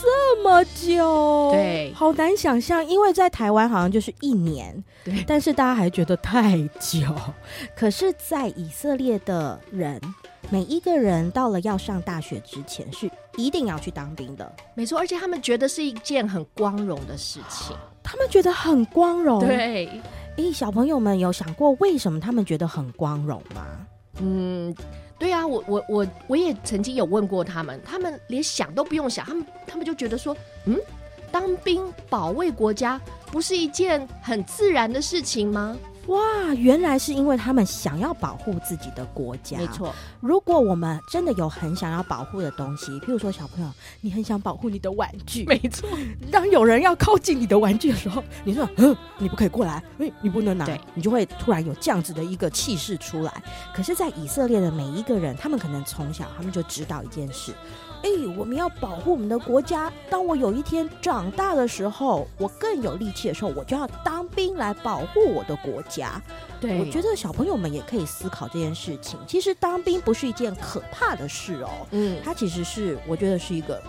[0.01, 2.85] 这么久，对，好难想象。
[2.85, 7.07] 因为在台湾好像就是一年，对，但是大家还觉得太久。
[7.75, 9.99] 可是，在以色列的人，
[10.49, 14.99] 每一个人到了要上大学之前，是一定要去当兵的，没错。
[14.99, 19.39] 而且他们觉得是一件很光荣的事情， 他们觉得很光荣。
[19.39, 20.01] 对，
[20.37, 23.87] 诶，小朋友们有想过为什么他们觉得很光荣吗？
[24.19, 24.75] 嗯，
[25.19, 30.77] 对啊，我我我我也曾经有问过他们，他们连想都不用想，他们他们就觉得说，嗯，
[31.31, 32.99] 当兵保卫国家
[33.31, 35.77] 不是一件很自然的事情吗？
[36.07, 39.57] 哇，原来是因为他们想要保护自己的国家。
[39.57, 43.69] 没错，如果我们真的有很想要保护的东西，譬如说小朋友，
[44.01, 45.43] 你很想保护你的玩具。
[45.45, 45.87] 没错，
[46.31, 53.43] 当有人要靠近你的玩具的时候，你说，嗯，你不可以过来，哎，你不能拿，对，你就会突然有这样子的一个气势出来。
[53.73, 57.53] 可是，在以色列的每一个人，他们可能从小他们就知道一件事。
[58.03, 59.91] 哎，我们要保护我们的国家。
[60.09, 66.21] 当我有一天长大的时候，我更有力气的时候，我就要当兵来保护我的国家。
[66.59, 69.19] 对，我觉得小朋友们也可以思考这件事情。
[69.27, 73.81] 其实当兵不是一件可怕的事哦，嗯，它其实是我觉得是一个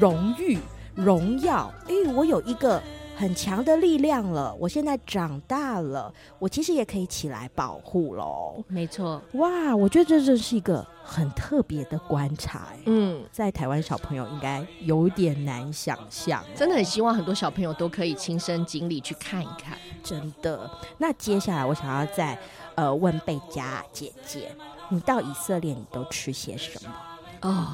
[0.00, 0.58] 荣誉、
[0.94, 1.72] 荣耀。
[1.88, 2.82] 哎，我有一个。
[3.18, 8.62] 很强的力量了，我现在长大了，我其实也可以起来保护喽。
[8.68, 12.68] 没错，哇，我觉得这真是一个很特别的观察。
[12.86, 19.76] 嗯，在台湾小朋友应该有点难想象，真的很希望很多小朋友都可以亲身经历去看一看。
[20.00, 22.38] 真的，那接下来我想要再
[22.76, 24.52] 呃问贝佳姐姐，
[24.90, 26.94] 你到以色列你都吃些什么？
[27.42, 27.66] 哦，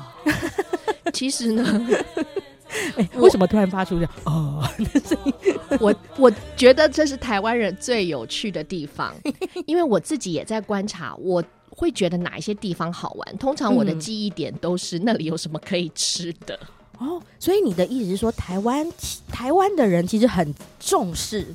[1.13, 1.63] 其实呢。
[2.97, 4.62] 哎，为什么突然发出这样哦
[4.93, 5.32] 的声音？
[5.80, 9.14] 我我觉得这是台湾人最有趣的地方，
[9.66, 13.39] 因为我自己也在观察，我会觉得哪一些地方好玩。
[13.39, 16.59] 通常我的记忆点都是那里有什么可以吃的。
[17.01, 18.87] 嗯、哦，所以你的意思是说，台湾
[19.28, 21.47] 台湾的人其实很重视。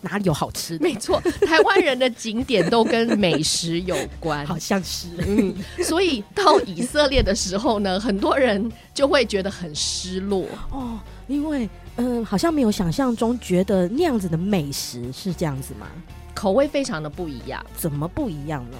[0.00, 0.84] 哪里有好吃的？
[0.84, 5.08] 没错，台湾人的景点都跟美食有关，好像是。
[5.26, 15.86] 嗯，所以到以色列的时候呢，很多人就会觉得很失落哦，因为嗯、呃，好像没有想象中觉得那样子的美食是这样子吗？
[16.34, 18.76] 口味非常的不一样，怎么不一样呢？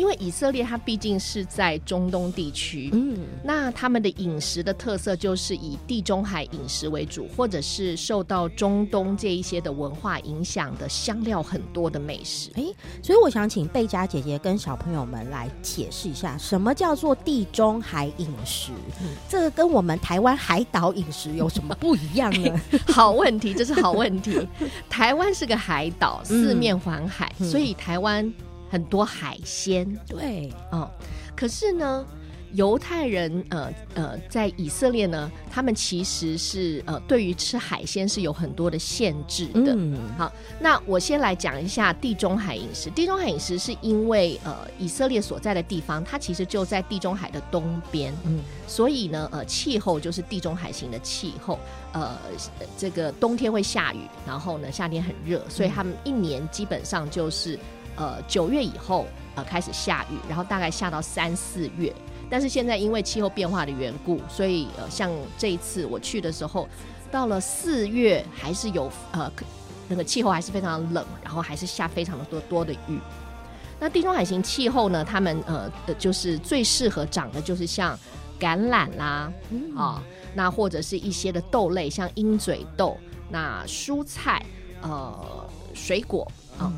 [0.00, 12.50] 因为以色列它毕竟是在中东地区，嗯，那他们的饮食的特色就是以地中海饮食为主，或者是受到中东这一些的文化影响的香料很多的美食。
[12.54, 12.64] 哎，
[13.02, 18.72] 所以我想请贝佳姐姐跟小朋友们来解释一下，什么叫做地中海饮食？
[19.02, 22.58] 嗯，这个跟我们台湾海岛饮食有什么不一样呢？
[22.88, 24.48] 好问题，这是好问题。
[24.88, 28.32] 台湾是个海岛，四面环海，嗯，所以台湾。
[28.70, 30.88] 很多海鲜，对，嗯，
[31.34, 32.06] 可是呢，
[32.52, 39.74] 犹太人，呃呃，在以色列呢，他们其实是呃，对于吃海鲜是有很多的限制的。
[39.76, 42.88] 嗯，好，那我先来讲一下地中海饮食。
[42.90, 51.58] 地中海饮食是因为呃，以色列所在的地方，它其实就在地中海的东边，嗯，所以呢，呃，气候就是地中海型的气候，
[51.92, 52.16] 呃，
[52.78, 57.58] 这个冬天会下雨，然后呢，夏天很热，所以他们一年基本上就是。
[58.00, 61.94] 呃，九月以后呃开始下雨，然后大概下到三四月。
[62.30, 66.66] 但是现在因为气候变化的缘故，所以呃像这一次我去的时候，
[67.10, 69.30] 到了四月还是有呃
[69.86, 72.98] 那个气候还是非常冷，然后还是下非常的多多的雨。
[73.78, 77.98] 那地中海型气候呢，他们呃就是最适合长的就是像
[78.38, 80.02] 橄榄啦，嗯、啊，
[80.34, 82.96] 那或者是一些的豆类，像鹰嘴豆，
[83.28, 84.42] 那蔬菜
[84.80, 86.26] 呃水果
[86.58, 86.64] 啊。
[86.64, 86.72] 嗯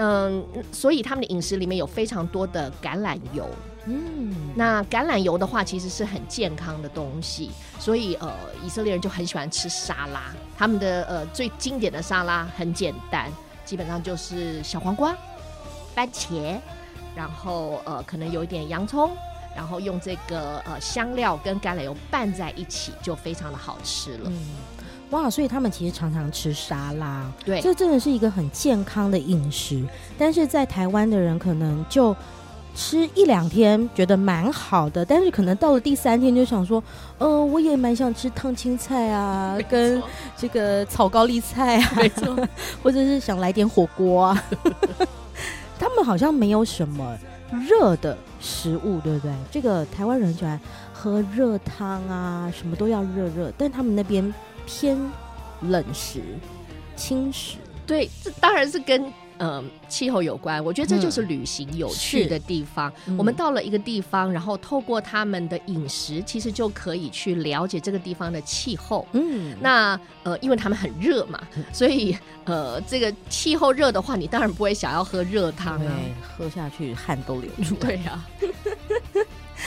[0.00, 3.48] 嗯，所以他们的饮食里面有非常多的橄榄油。
[3.86, 8.32] 嗯，那橄榄油的话，其实是很健康的东西，所以呃，
[8.64, 10.32] 以色列人就很喜欢吃沙拉。
[10.56, 13.28] 他们的呃最经典的沙拉很简单，
[13.64, 15.16] 基本上就是小黄瓜、
[15.94, 16.58] 番茄，
[17.16, 19.10] 然后呃可能有一点洋葱，
[19.56, 24.30] 然后用这个呃香料跟橄榄油拌在一起，就非常的好吃了。
[24.30, 24.38] 嗯
[25.10, 29.82] 哇，所以他们其实常常吃沙拉，对，这真的是一个很健康的饮食。
[30.18, 32.14] 但是在台湾的人可能就
[32.74, 36.82] 吃一两天觉得蛮好的，但是可能到了第三天就想说，
[37.16, 40.02] 呃，我也蛮想吃烫青菜啊，跟
[40.36, 42.36] 这个炒高丽菜啊，没错，
[42.82, 44.44] 或者是想来点火锅啊。
[45.78, 47.16] 他们好像没有什么
[47.66, 49.32] 热的食物，对不对？
[49.50, 50.60] 这个台湾人喜欢
[50.92, 54.34] 喝热汤啊，什么都要热热，但他们那边。
[54.68, 54.98] 偏
[55.62, 56.20] 冷食、
[56.94, 57.56] 轻食，
[57.86, 60.62] 对，这当然是跟呃气候有关。
[60.62, 62.92] 我觉得这就是旅行有趣的地方。
[63.06, 69.06] 嗯、我们到了一个地方，然后透过他们的饮食，其实就可以去了解这个地方的气候。
[69.12, 71.40] 嗯，那呃，因为他们很热嘛，
[71.72, 72.14] 所以
[72.44, 75.92] 呃，这个气候热的话，你当然不会想要喝热汤啊，
[76.36, 77.80] 喝下去汗都流出来。
[77.88, 78.28] 对呀、啊。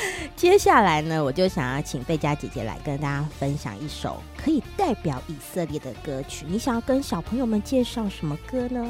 [0.35, 6.45] 接下来呢，我就想要请贝佳姐姐来跟大家分享一首可以代表以色列的歌曲。
[6.47, 8.85] 你想要跟小朋友们介绍什么歌呢？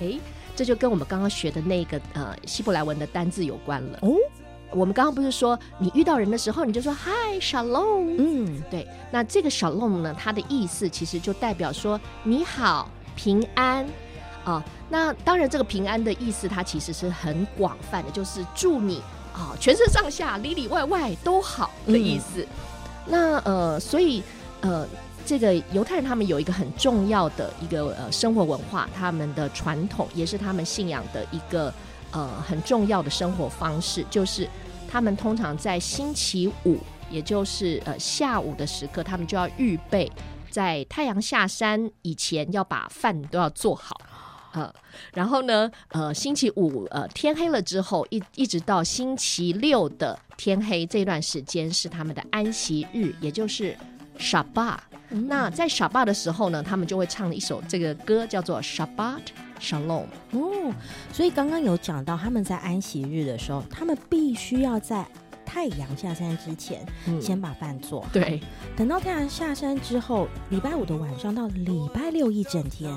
[0.00, 0.20] 诶，
[0.54, 3.98] 这就跟我们刚刚学的那个呃希伯来文的单字有关了。
[4.02, 4.14] 哦，
[4.70, 8.14] 我们刚刚不是说你遇到人的时候，你就说嗨，Shalom。
[8.18, 8.86] 嗯，对。
[9.10, 13.84] 那这个 Shalom 呢，它的意思其实就代表说你好，平安
[14.44, 14.64] 啊、呃。
[14.88, 19.02] 那当然，这个平安的意思它其实是很广泛的，就是祝你。
[19.34, 22.46] 啊、全身上下里里外外都好的意思。
[23.04, 24.22] 那呃，所以
[24.60, 24.88] 呃，
[25.26, 31.74] 这个犹太人他们有一个很重要的一个呃生活文化，他们的传统也是他们信仰的一个
[32.12, 34.48] 呃很重要的生活方式，就是
[34.88, 36.78] 他们通常在星期五
[37.10, 40.10] 也就是呃下午的时刻，他们就要预备
[40.48, 44.00] 在太阳下山以前要把饭都要做好。
[44.54, 44.72] 呃，
[45.12, 53.76] 然后呢，呃，星期五呃天黑了之后，一一直到星期六的天黑这段时间是他们的安息日，也就是
[54.16, 54.78] Shabbat。
[55.10, 59.22] 嗯、那在 Shabbat 的时候呢，他们就会唱一首这个歌，叫做 Shabbat
[59.60, 60.06] Shalom。
[60.30, 60.72] 哦，
[61.12, 65.04] 所以刚刚有讲到他们在安息日的时候，他们必须要在
[65.44, 68.08] 太阳下山之前，嗯、先把饭做好。
[68.12, 68.40] 对，
[68.76, 72.90] 等到太阳下山之后，礼拜五的晚上到礼拜六一整天。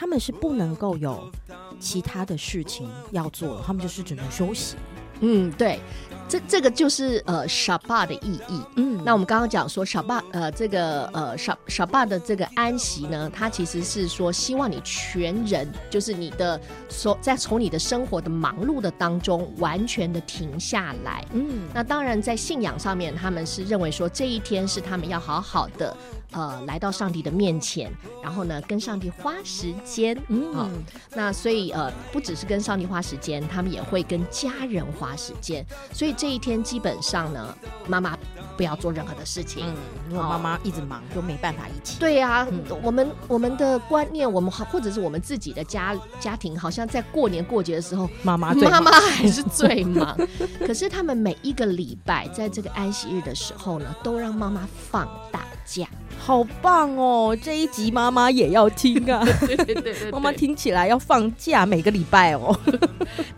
[0.00, 1.30] 他们是不能够有
[1.78, 4.74] 其他的事情要做的，他们就是只能休息。
[5.20, 5.78] 嗯，对，
[6.26, 8.62] 这这个就是呃 Shabbat 的意义。
[8.76, 21.22] 嗯，那我们刚刚讲说 Shabbat 呃这个呃 Shab Shabbat 的这个安息呢，它其实是说希望你全人就是你的所在从你的生活的忙碌的当中完全的停下来。
[21.34, 25.94] 嗯，那当然在信仰上面，他们是认为说这一天是他们要好好的。
[26.32, 27.90] 呃，来到上帝的面前，
[28.22, 30.70] 然后呢，跟上帝花时间，嗯，哦、
[31.14, 35.64] 那所以呃，不只是跟上帝花时间，他们也会跟家人花时间。
[35.92, 37.56] 所以这一天基本上呢，
[37.88, 38.16] 妈妈
[38.60, 39.74] 不要做任何的事情，嗯，
[40.10, 41.98] 如果妈妈一直忙，就没办法一起。
[41.98, 50.14] 对呀、啊，嗯、我们我们的观念，我们或者是我们自己的家家庭，好像在过年过节的时候，妈妈 妈妈还是最忙。
[50.66, 55.86] 可是他们每一个礼拜，在这个安息日的时候呢，都让妈妈放大假。
[56.18, 57.34] 好棒哦！
[57.42, 59.24] 这一集妈妈也要听啊！
[59.40, 62.54] 对对对对，妈妈听起来要放假每个礼拜哦。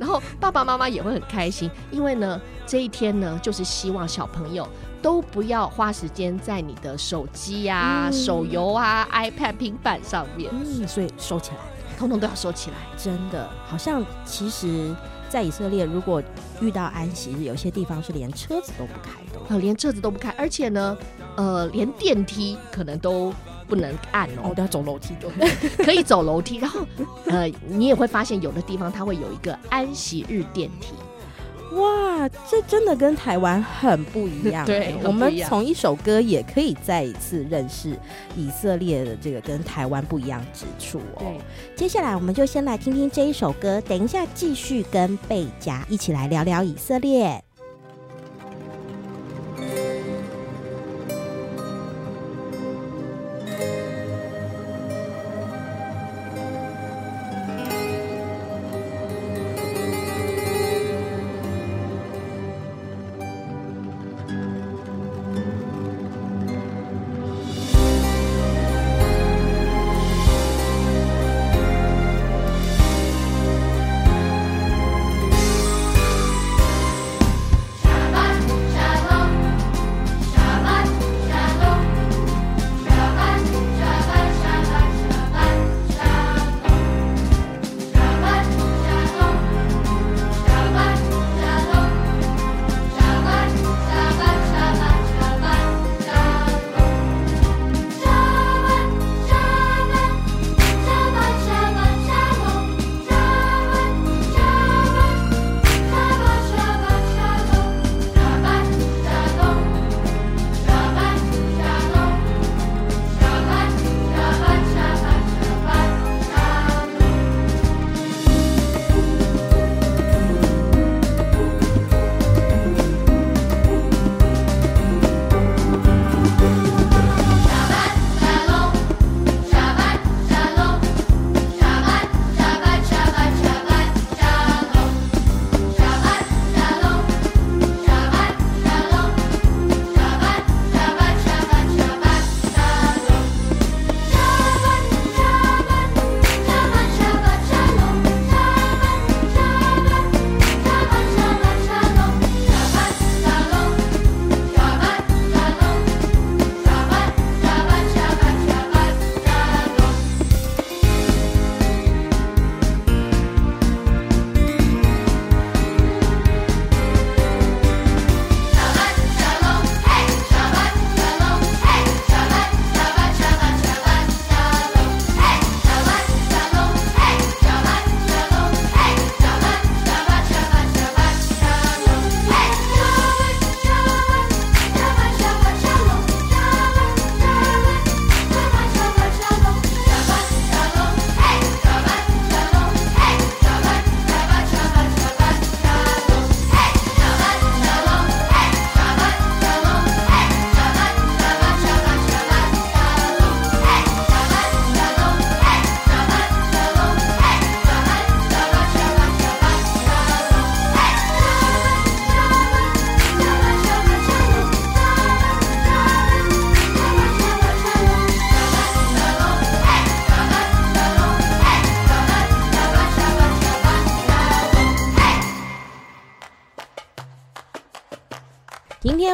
[0.00, 4.66] 然后爸爸妈妈也会很开心，因为呢，这一天呢，就是希望小朋友
[5.02, 10.50] 都不要花时间在你的手机啊、嗯、手游啊、iPad、平板上面。
[10.52, 11.56] 嗯，所以收起来，
[11.98, 12.76] 通通都要收起来。
[12.96, 14.94] 真的，好像其实，
[15.28, 16.22] 在以色列，如果
[16.60, 20.96] 遇到安息日，有些地方是连车子都不开的，呃，连车子都不开，而且呢。
[21.34, 23.32] 呃，连电梯可能都
[23.66, 25.14] 不能按哦，哦，都要走楼梯，
[25.82, 26.58] 可以走楼梯。
[26.58, 26.80] 然后，
[27.24, 30.92] 呃，你也会发现有的地方它会有一个安息日电梯。
[31.74, 34.64] 哇，这真的跟台湾很不一样。
[34.64, 37.96] 对，我们从一首歌也可以再一次认识
[38.36, 41.20] 以色列的这个跟台湾不一样之处哦。
[41.20, 41.40] 对，
[41.76, 47.42] 接下来我们就先来听听这一首歌，等一下继续跟贝佳一起来聊聊以色列。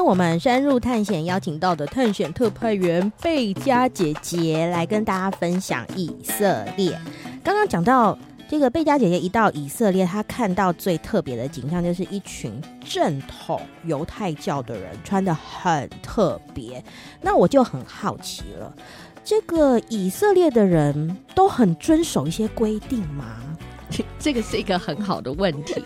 [0.09, 6.99] 我们深入探险，邀请到的探险特派员贝佳姐姐来跟大家分享以色列。
[7.45, 16.83] 刚刚讲到这个贝佳姐姐一到以色列，她看到最特别的景象就是一群正统犹太教的人穿的很特别。
[17.21, 18.75] 那我就很好奇了，
[19.23, 23.48] 这个以色列的人都很遵守一些规定吗？
[24.19, 25.83] 这个是一个很好的问题，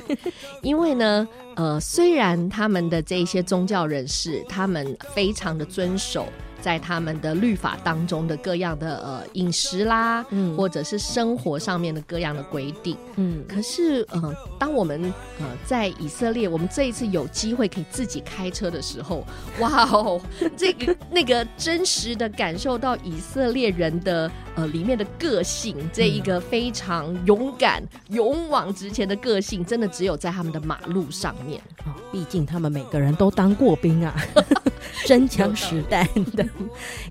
[0.63, 1.27] 因为呢，
[1.57, 6.27] 呃，虽然他们的这些宗教人士，他们非常的遵守。
[6.63, 19.27] 在他们的律法当中的各样的呃饮食啦，嗯，或者是生活上面的各样的规定，嗯，可是呃，当我们呃在以色列，我们这一次有机会可以自己开车的时候，
[19.59, 20.21] 哇哦，
[20.57, 31.61] 这个那个真实的感受到以色列人的呃里面的个性，这一个非常勇敢、勇往直前的个性，真的只有在他们的马路上面。
[31.85, 34.15] 哦，毕竟他们每个人都当过兵啊，
[35.07, 36.07] 真枪实弹
[36.37, 36.43] 的。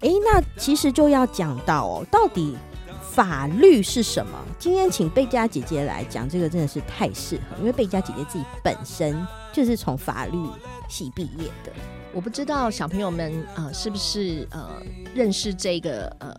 [0.02, 2.56] 哎，那其实就要讲到哦，到底
[3.12, 4.38] 法律是什么？
[4.58, 10.38] 今天请贝佳姐姐来讲，这个真的是太适合，因为贝佳姐姐自己本身就是从法律
[10.88, 11.72] 系毕业的。
[12.14, 14.82] 我不知道小朋友们呃是不是呃
[15.16, 16.36] 认识这个呃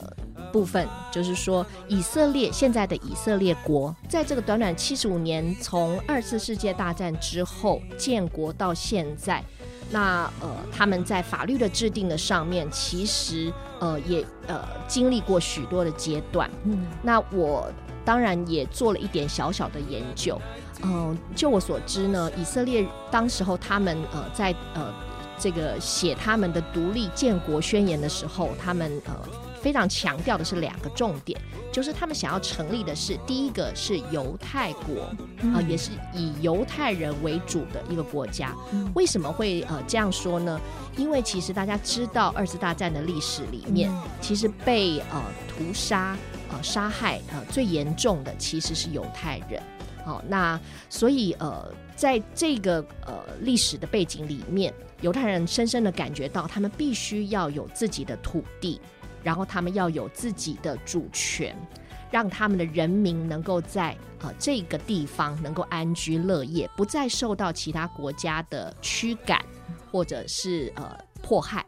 [0.52, 9.42] 部分，就是说以色列现在的以色列国，在这个短短七十五年，从二次世界大战之后建国到现在。
[9.92, 16.50] 那呃，他们在法律的制定的上面，其实呃也呃经历过许多的阶段。
[16.64, 17.70] 嗯，那我
[18.04, 20.40] 当然也做了一点小小的研究。
[20.82, 24.92] 嗯、呃，就我所知呢，以色列当时候他们呃在呃
[25.38, 29.12] 这个写他们的独立建国宣言的时候，他们呃。
[29.62, 31.40] 非常强调的是两个重点，
[31.72, 38.52] 就是他们想要成立的是第一个是犹太国啊、嗯呃，也是以犹太人为主的一个国家。
[38.72, 40.60] 嗯、为什么会呃这样说呢？
[40.96, 46.16] 因为其实大家知道二次大战的历史里面，嗯、其实被呃屠杀
[46.50, 49.62] 呃杀害呃最严重的其实是犹太人。
[50.04, 50.60] 好、呃，那
[50.90, 58.80] 所以呃在这个呃历史的背景里面，犹太人深深的感觉到他们必须要有自己的土地。
[59.22, 61.56] 然后他们要有自己的主权，
[62.10, 69.40] 让他们的人民能够在呃这个地方能够安居乐业，不再受到其他国家的驱赶
[69.90, 71.64] 或者是呃迫害。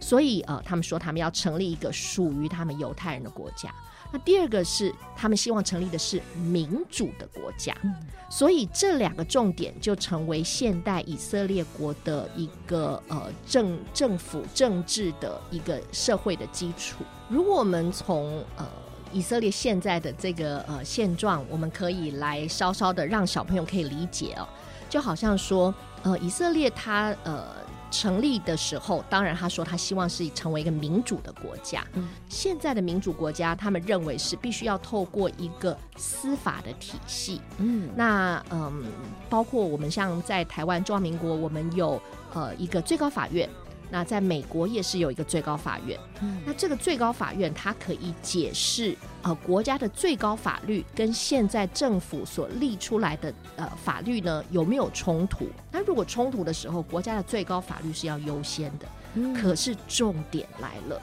[0.00, 3.72] 所以呃，他们说他们要成立一个属于他们犹太人的国家。
[4.12, 7.94] 那第二个是，他们希望成立的是民主的国家，嗯、
[8.28, 17.02] 所以这两个重点就成为现代以色列国的一个呃政政府政治的一个社会的基础。
[17.28, 18.68] 如果我们从呃
[19.12, 24.46] 以色列现在的这个呃现状，我们可以来稍稍的让小朋友可以理解哦，
[24.90, 27.62] 就好像说呃以色列它呃。
[27.92, 31.86] 成立的时候，当然他说他希望是成为一个民主的国家。
[31.92, 37.40] 嗯，现在的民主国家，他们认为是必须要透过一个司法的体系。
[37.58, 38.84] 嗯，那嗯，
[39.28, 42.00] 包括我们像在台湾中华民国，我们有
[42.32, 43.48] 呃一个最高法院。
[43.92, 55.46] 那在美国也是有一个最高法院，嗯、那这个最高法院它可以解释呃国家的最高法律跟现在政府所立出来的呃法律呢有没有冲突？
[55.70, 58.86] 那如果冲突的时候，国家的最高法律是要优先的。
[59.14, 60.98] 嗯、可是重点来了，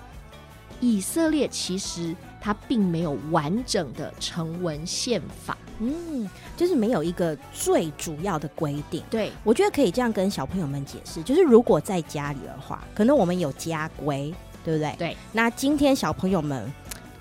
[0.81, 5.57] 以色列其实它并没有完整的成文宪法。
[5.79, 9.01] 嗯，就是没有一个最主要的规定。
[9.09, 14.33] 对，我觉得可以这样跟小朋友们解释，就是如果在家里的话，可能我们有家规，
[14.63, 14.93] 对不对？
[14.97, 15.17] 对。
[15.31, 16.69] 那今天小朋友们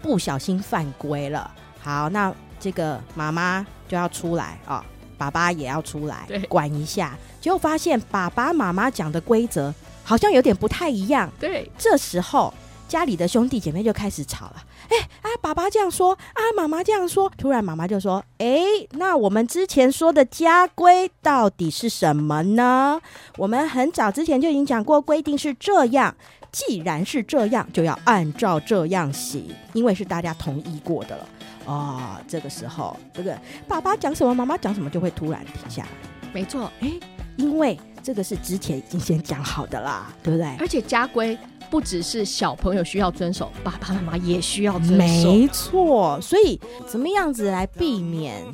[0.03, 1.49] 不小心犯规了，
[1.81, 4.85] 好，那这个妈妈就要出来啊、哦，
[5.17, 11.31] 爸爸也要出来对管一下，结果发现爸爸妈妈讲的规则好像有点不太一样。
[11.39, 12.53] 对，这时候
[12.89, 14.65] 家里的兄弟姐妹就开始吵了。
[14.89, 18.61] 哎啊，爸爸这样说啊，妈妈这样说，突然妈妈就说：“哎，
[18.93, 23.01] 那我们之前说的家规到底是什么呢？
[23.37, 26.15] 我们很早之前就已经讲过，规定是这样。
[26.51, 31.29] 既然是这样，就要按照这样行，因为是大家同意过的了。
[31.67, 35.89] 哦，这个时候，这个爸爸讲什么，妈妈讲什么，就会突然停下来。
[36.33, 36.91] 没错，哎，
[37.37, 40.57] 因为这个是之前已经先讲好的啦，对不对？
[40.59, 41.39] 而且家规。”
[41.71, 44.97] 不只是小朋友需要遵守，爸爸妈妈也需要遵守。
[44.97, 48.45] 没错，所以怎么样子来避免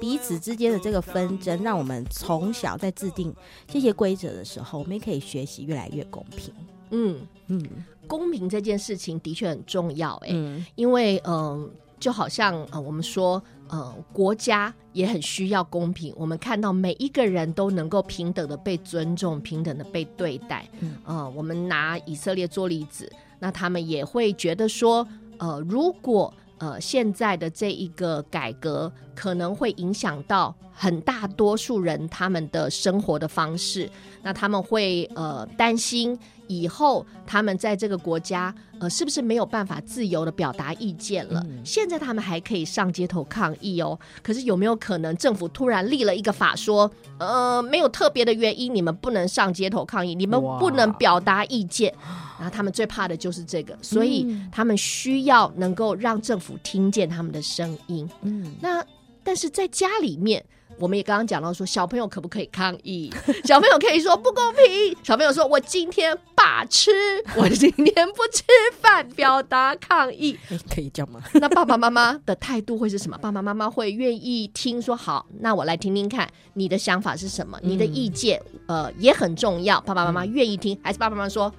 [0.00, 1.62] 彼此之间的这个纷争？
[1.62, 3.34] 让我们从小在制定
[3.66, 6.52] 这些规则的时候，我们也可以学习越来越公平。
[6.90, 7.62] 嗯嗯，
[8.06, 11.34] 公平这件事情的确很重要，欸，哎，嗯，因为嗯。
[11.34, 16.12] 呃就好像呃，我们说呃，国家也很需要公平。
[16.16, 20.66] 我们看到每一个人都能够平等的被尊重，平等的被对待。
[20.80, 25.06] 嗯，呃，我们拿以色列做例子，那他们也会觉得说，
[25.38, 33.90] 呃，如果呃现在的这一个改革可能会影响到很大多数人他们的生活的方式，
[34.22, 36.18] 那他们会呃担心。
[36.48, 41.40] 以后他们在这个国家，呃，是不是没有办法自由的表达意见了？
[41.46, 43.96] 嗯、现在他们还可以上街头抗议哦。
[44.22, 51.94] 可是有没有可能政府突然立了一个法，说，呃，没有特别的原因，你们不能上街头抗议，你们不能表达意见？
[52.38, 58.08] 然后他们最怕的就是这个，所以 他们需要能够让政府听见他们的声音。
[58.22, 58.84] 嗯，那
[59.22, 60.44] 但是在家里面。
[60.78, 63.12] 我们也刚刚讲到说，小朋友可不可以抗议？
[63.42, 64.96] 小朋友可以说不公平。
[65.02, 66.16] 小朋友说：“我今天
[66.48, 66.90] 罢吃，
[67.36, 68.42] 我今天不吃
[68.80, 70.38] 饭，表达抗议。
[70.74, 71.20] ”可以这样吗？
[71.34, 73.18] 那爸爸妈妈的态度会是什么？
[73.18, 75.26] 爸爸妈妈会愿意听说好？
[75.40, 77.58] 那我来听听看你的想法是什么？
[77.62, 79.78] 你的意见，嗯、呃，也很重要。
[79.82, 81.52] 爸爸妈妈愿意听，还是爸爸妈妈说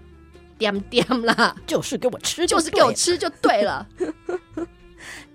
[0.58, 3.88] 点点啦，就是给我吃就，就是给我吃就对了。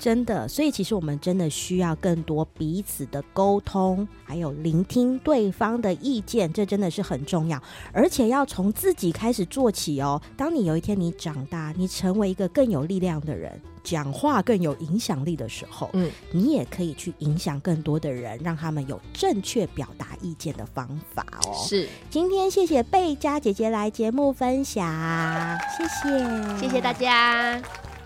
[0.04, 7.58] 真的，所以其实我们真的需要更多彼此的沟通，还有聆听对方的意见，这真的是很重要，
[7.90, 10.20] 而且要从自己开始做起哦。
[10.36, 21.54] 当你有一天你长大，你成为一个更有力量的人，讲话更有影响力的时候，嗯，你也可以去影响更多的人，让他们有正确表达意见的方法哦。
[21.66, 24.86] 是，今天谢谢贝佳姐姐来节目分享，
[25.78, 27.58] 谢谢，谢谢大家。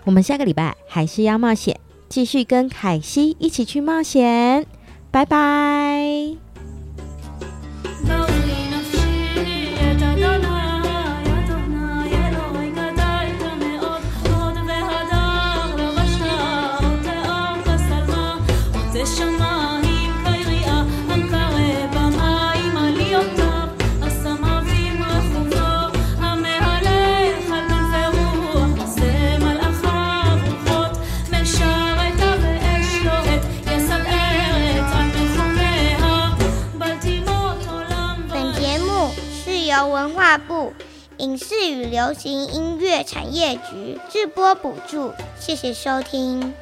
[0.05, 1.77] 我们下个礼拜还是要冒险，
[2.09, 4.65] 继续跟凯西一起去冒险，
[5.11, 6.48] 拜拜。
[39.99, 40.71] 文化部
[41.17, 46.53] 影视与流行音乐产业局直播补助，谢谢收听。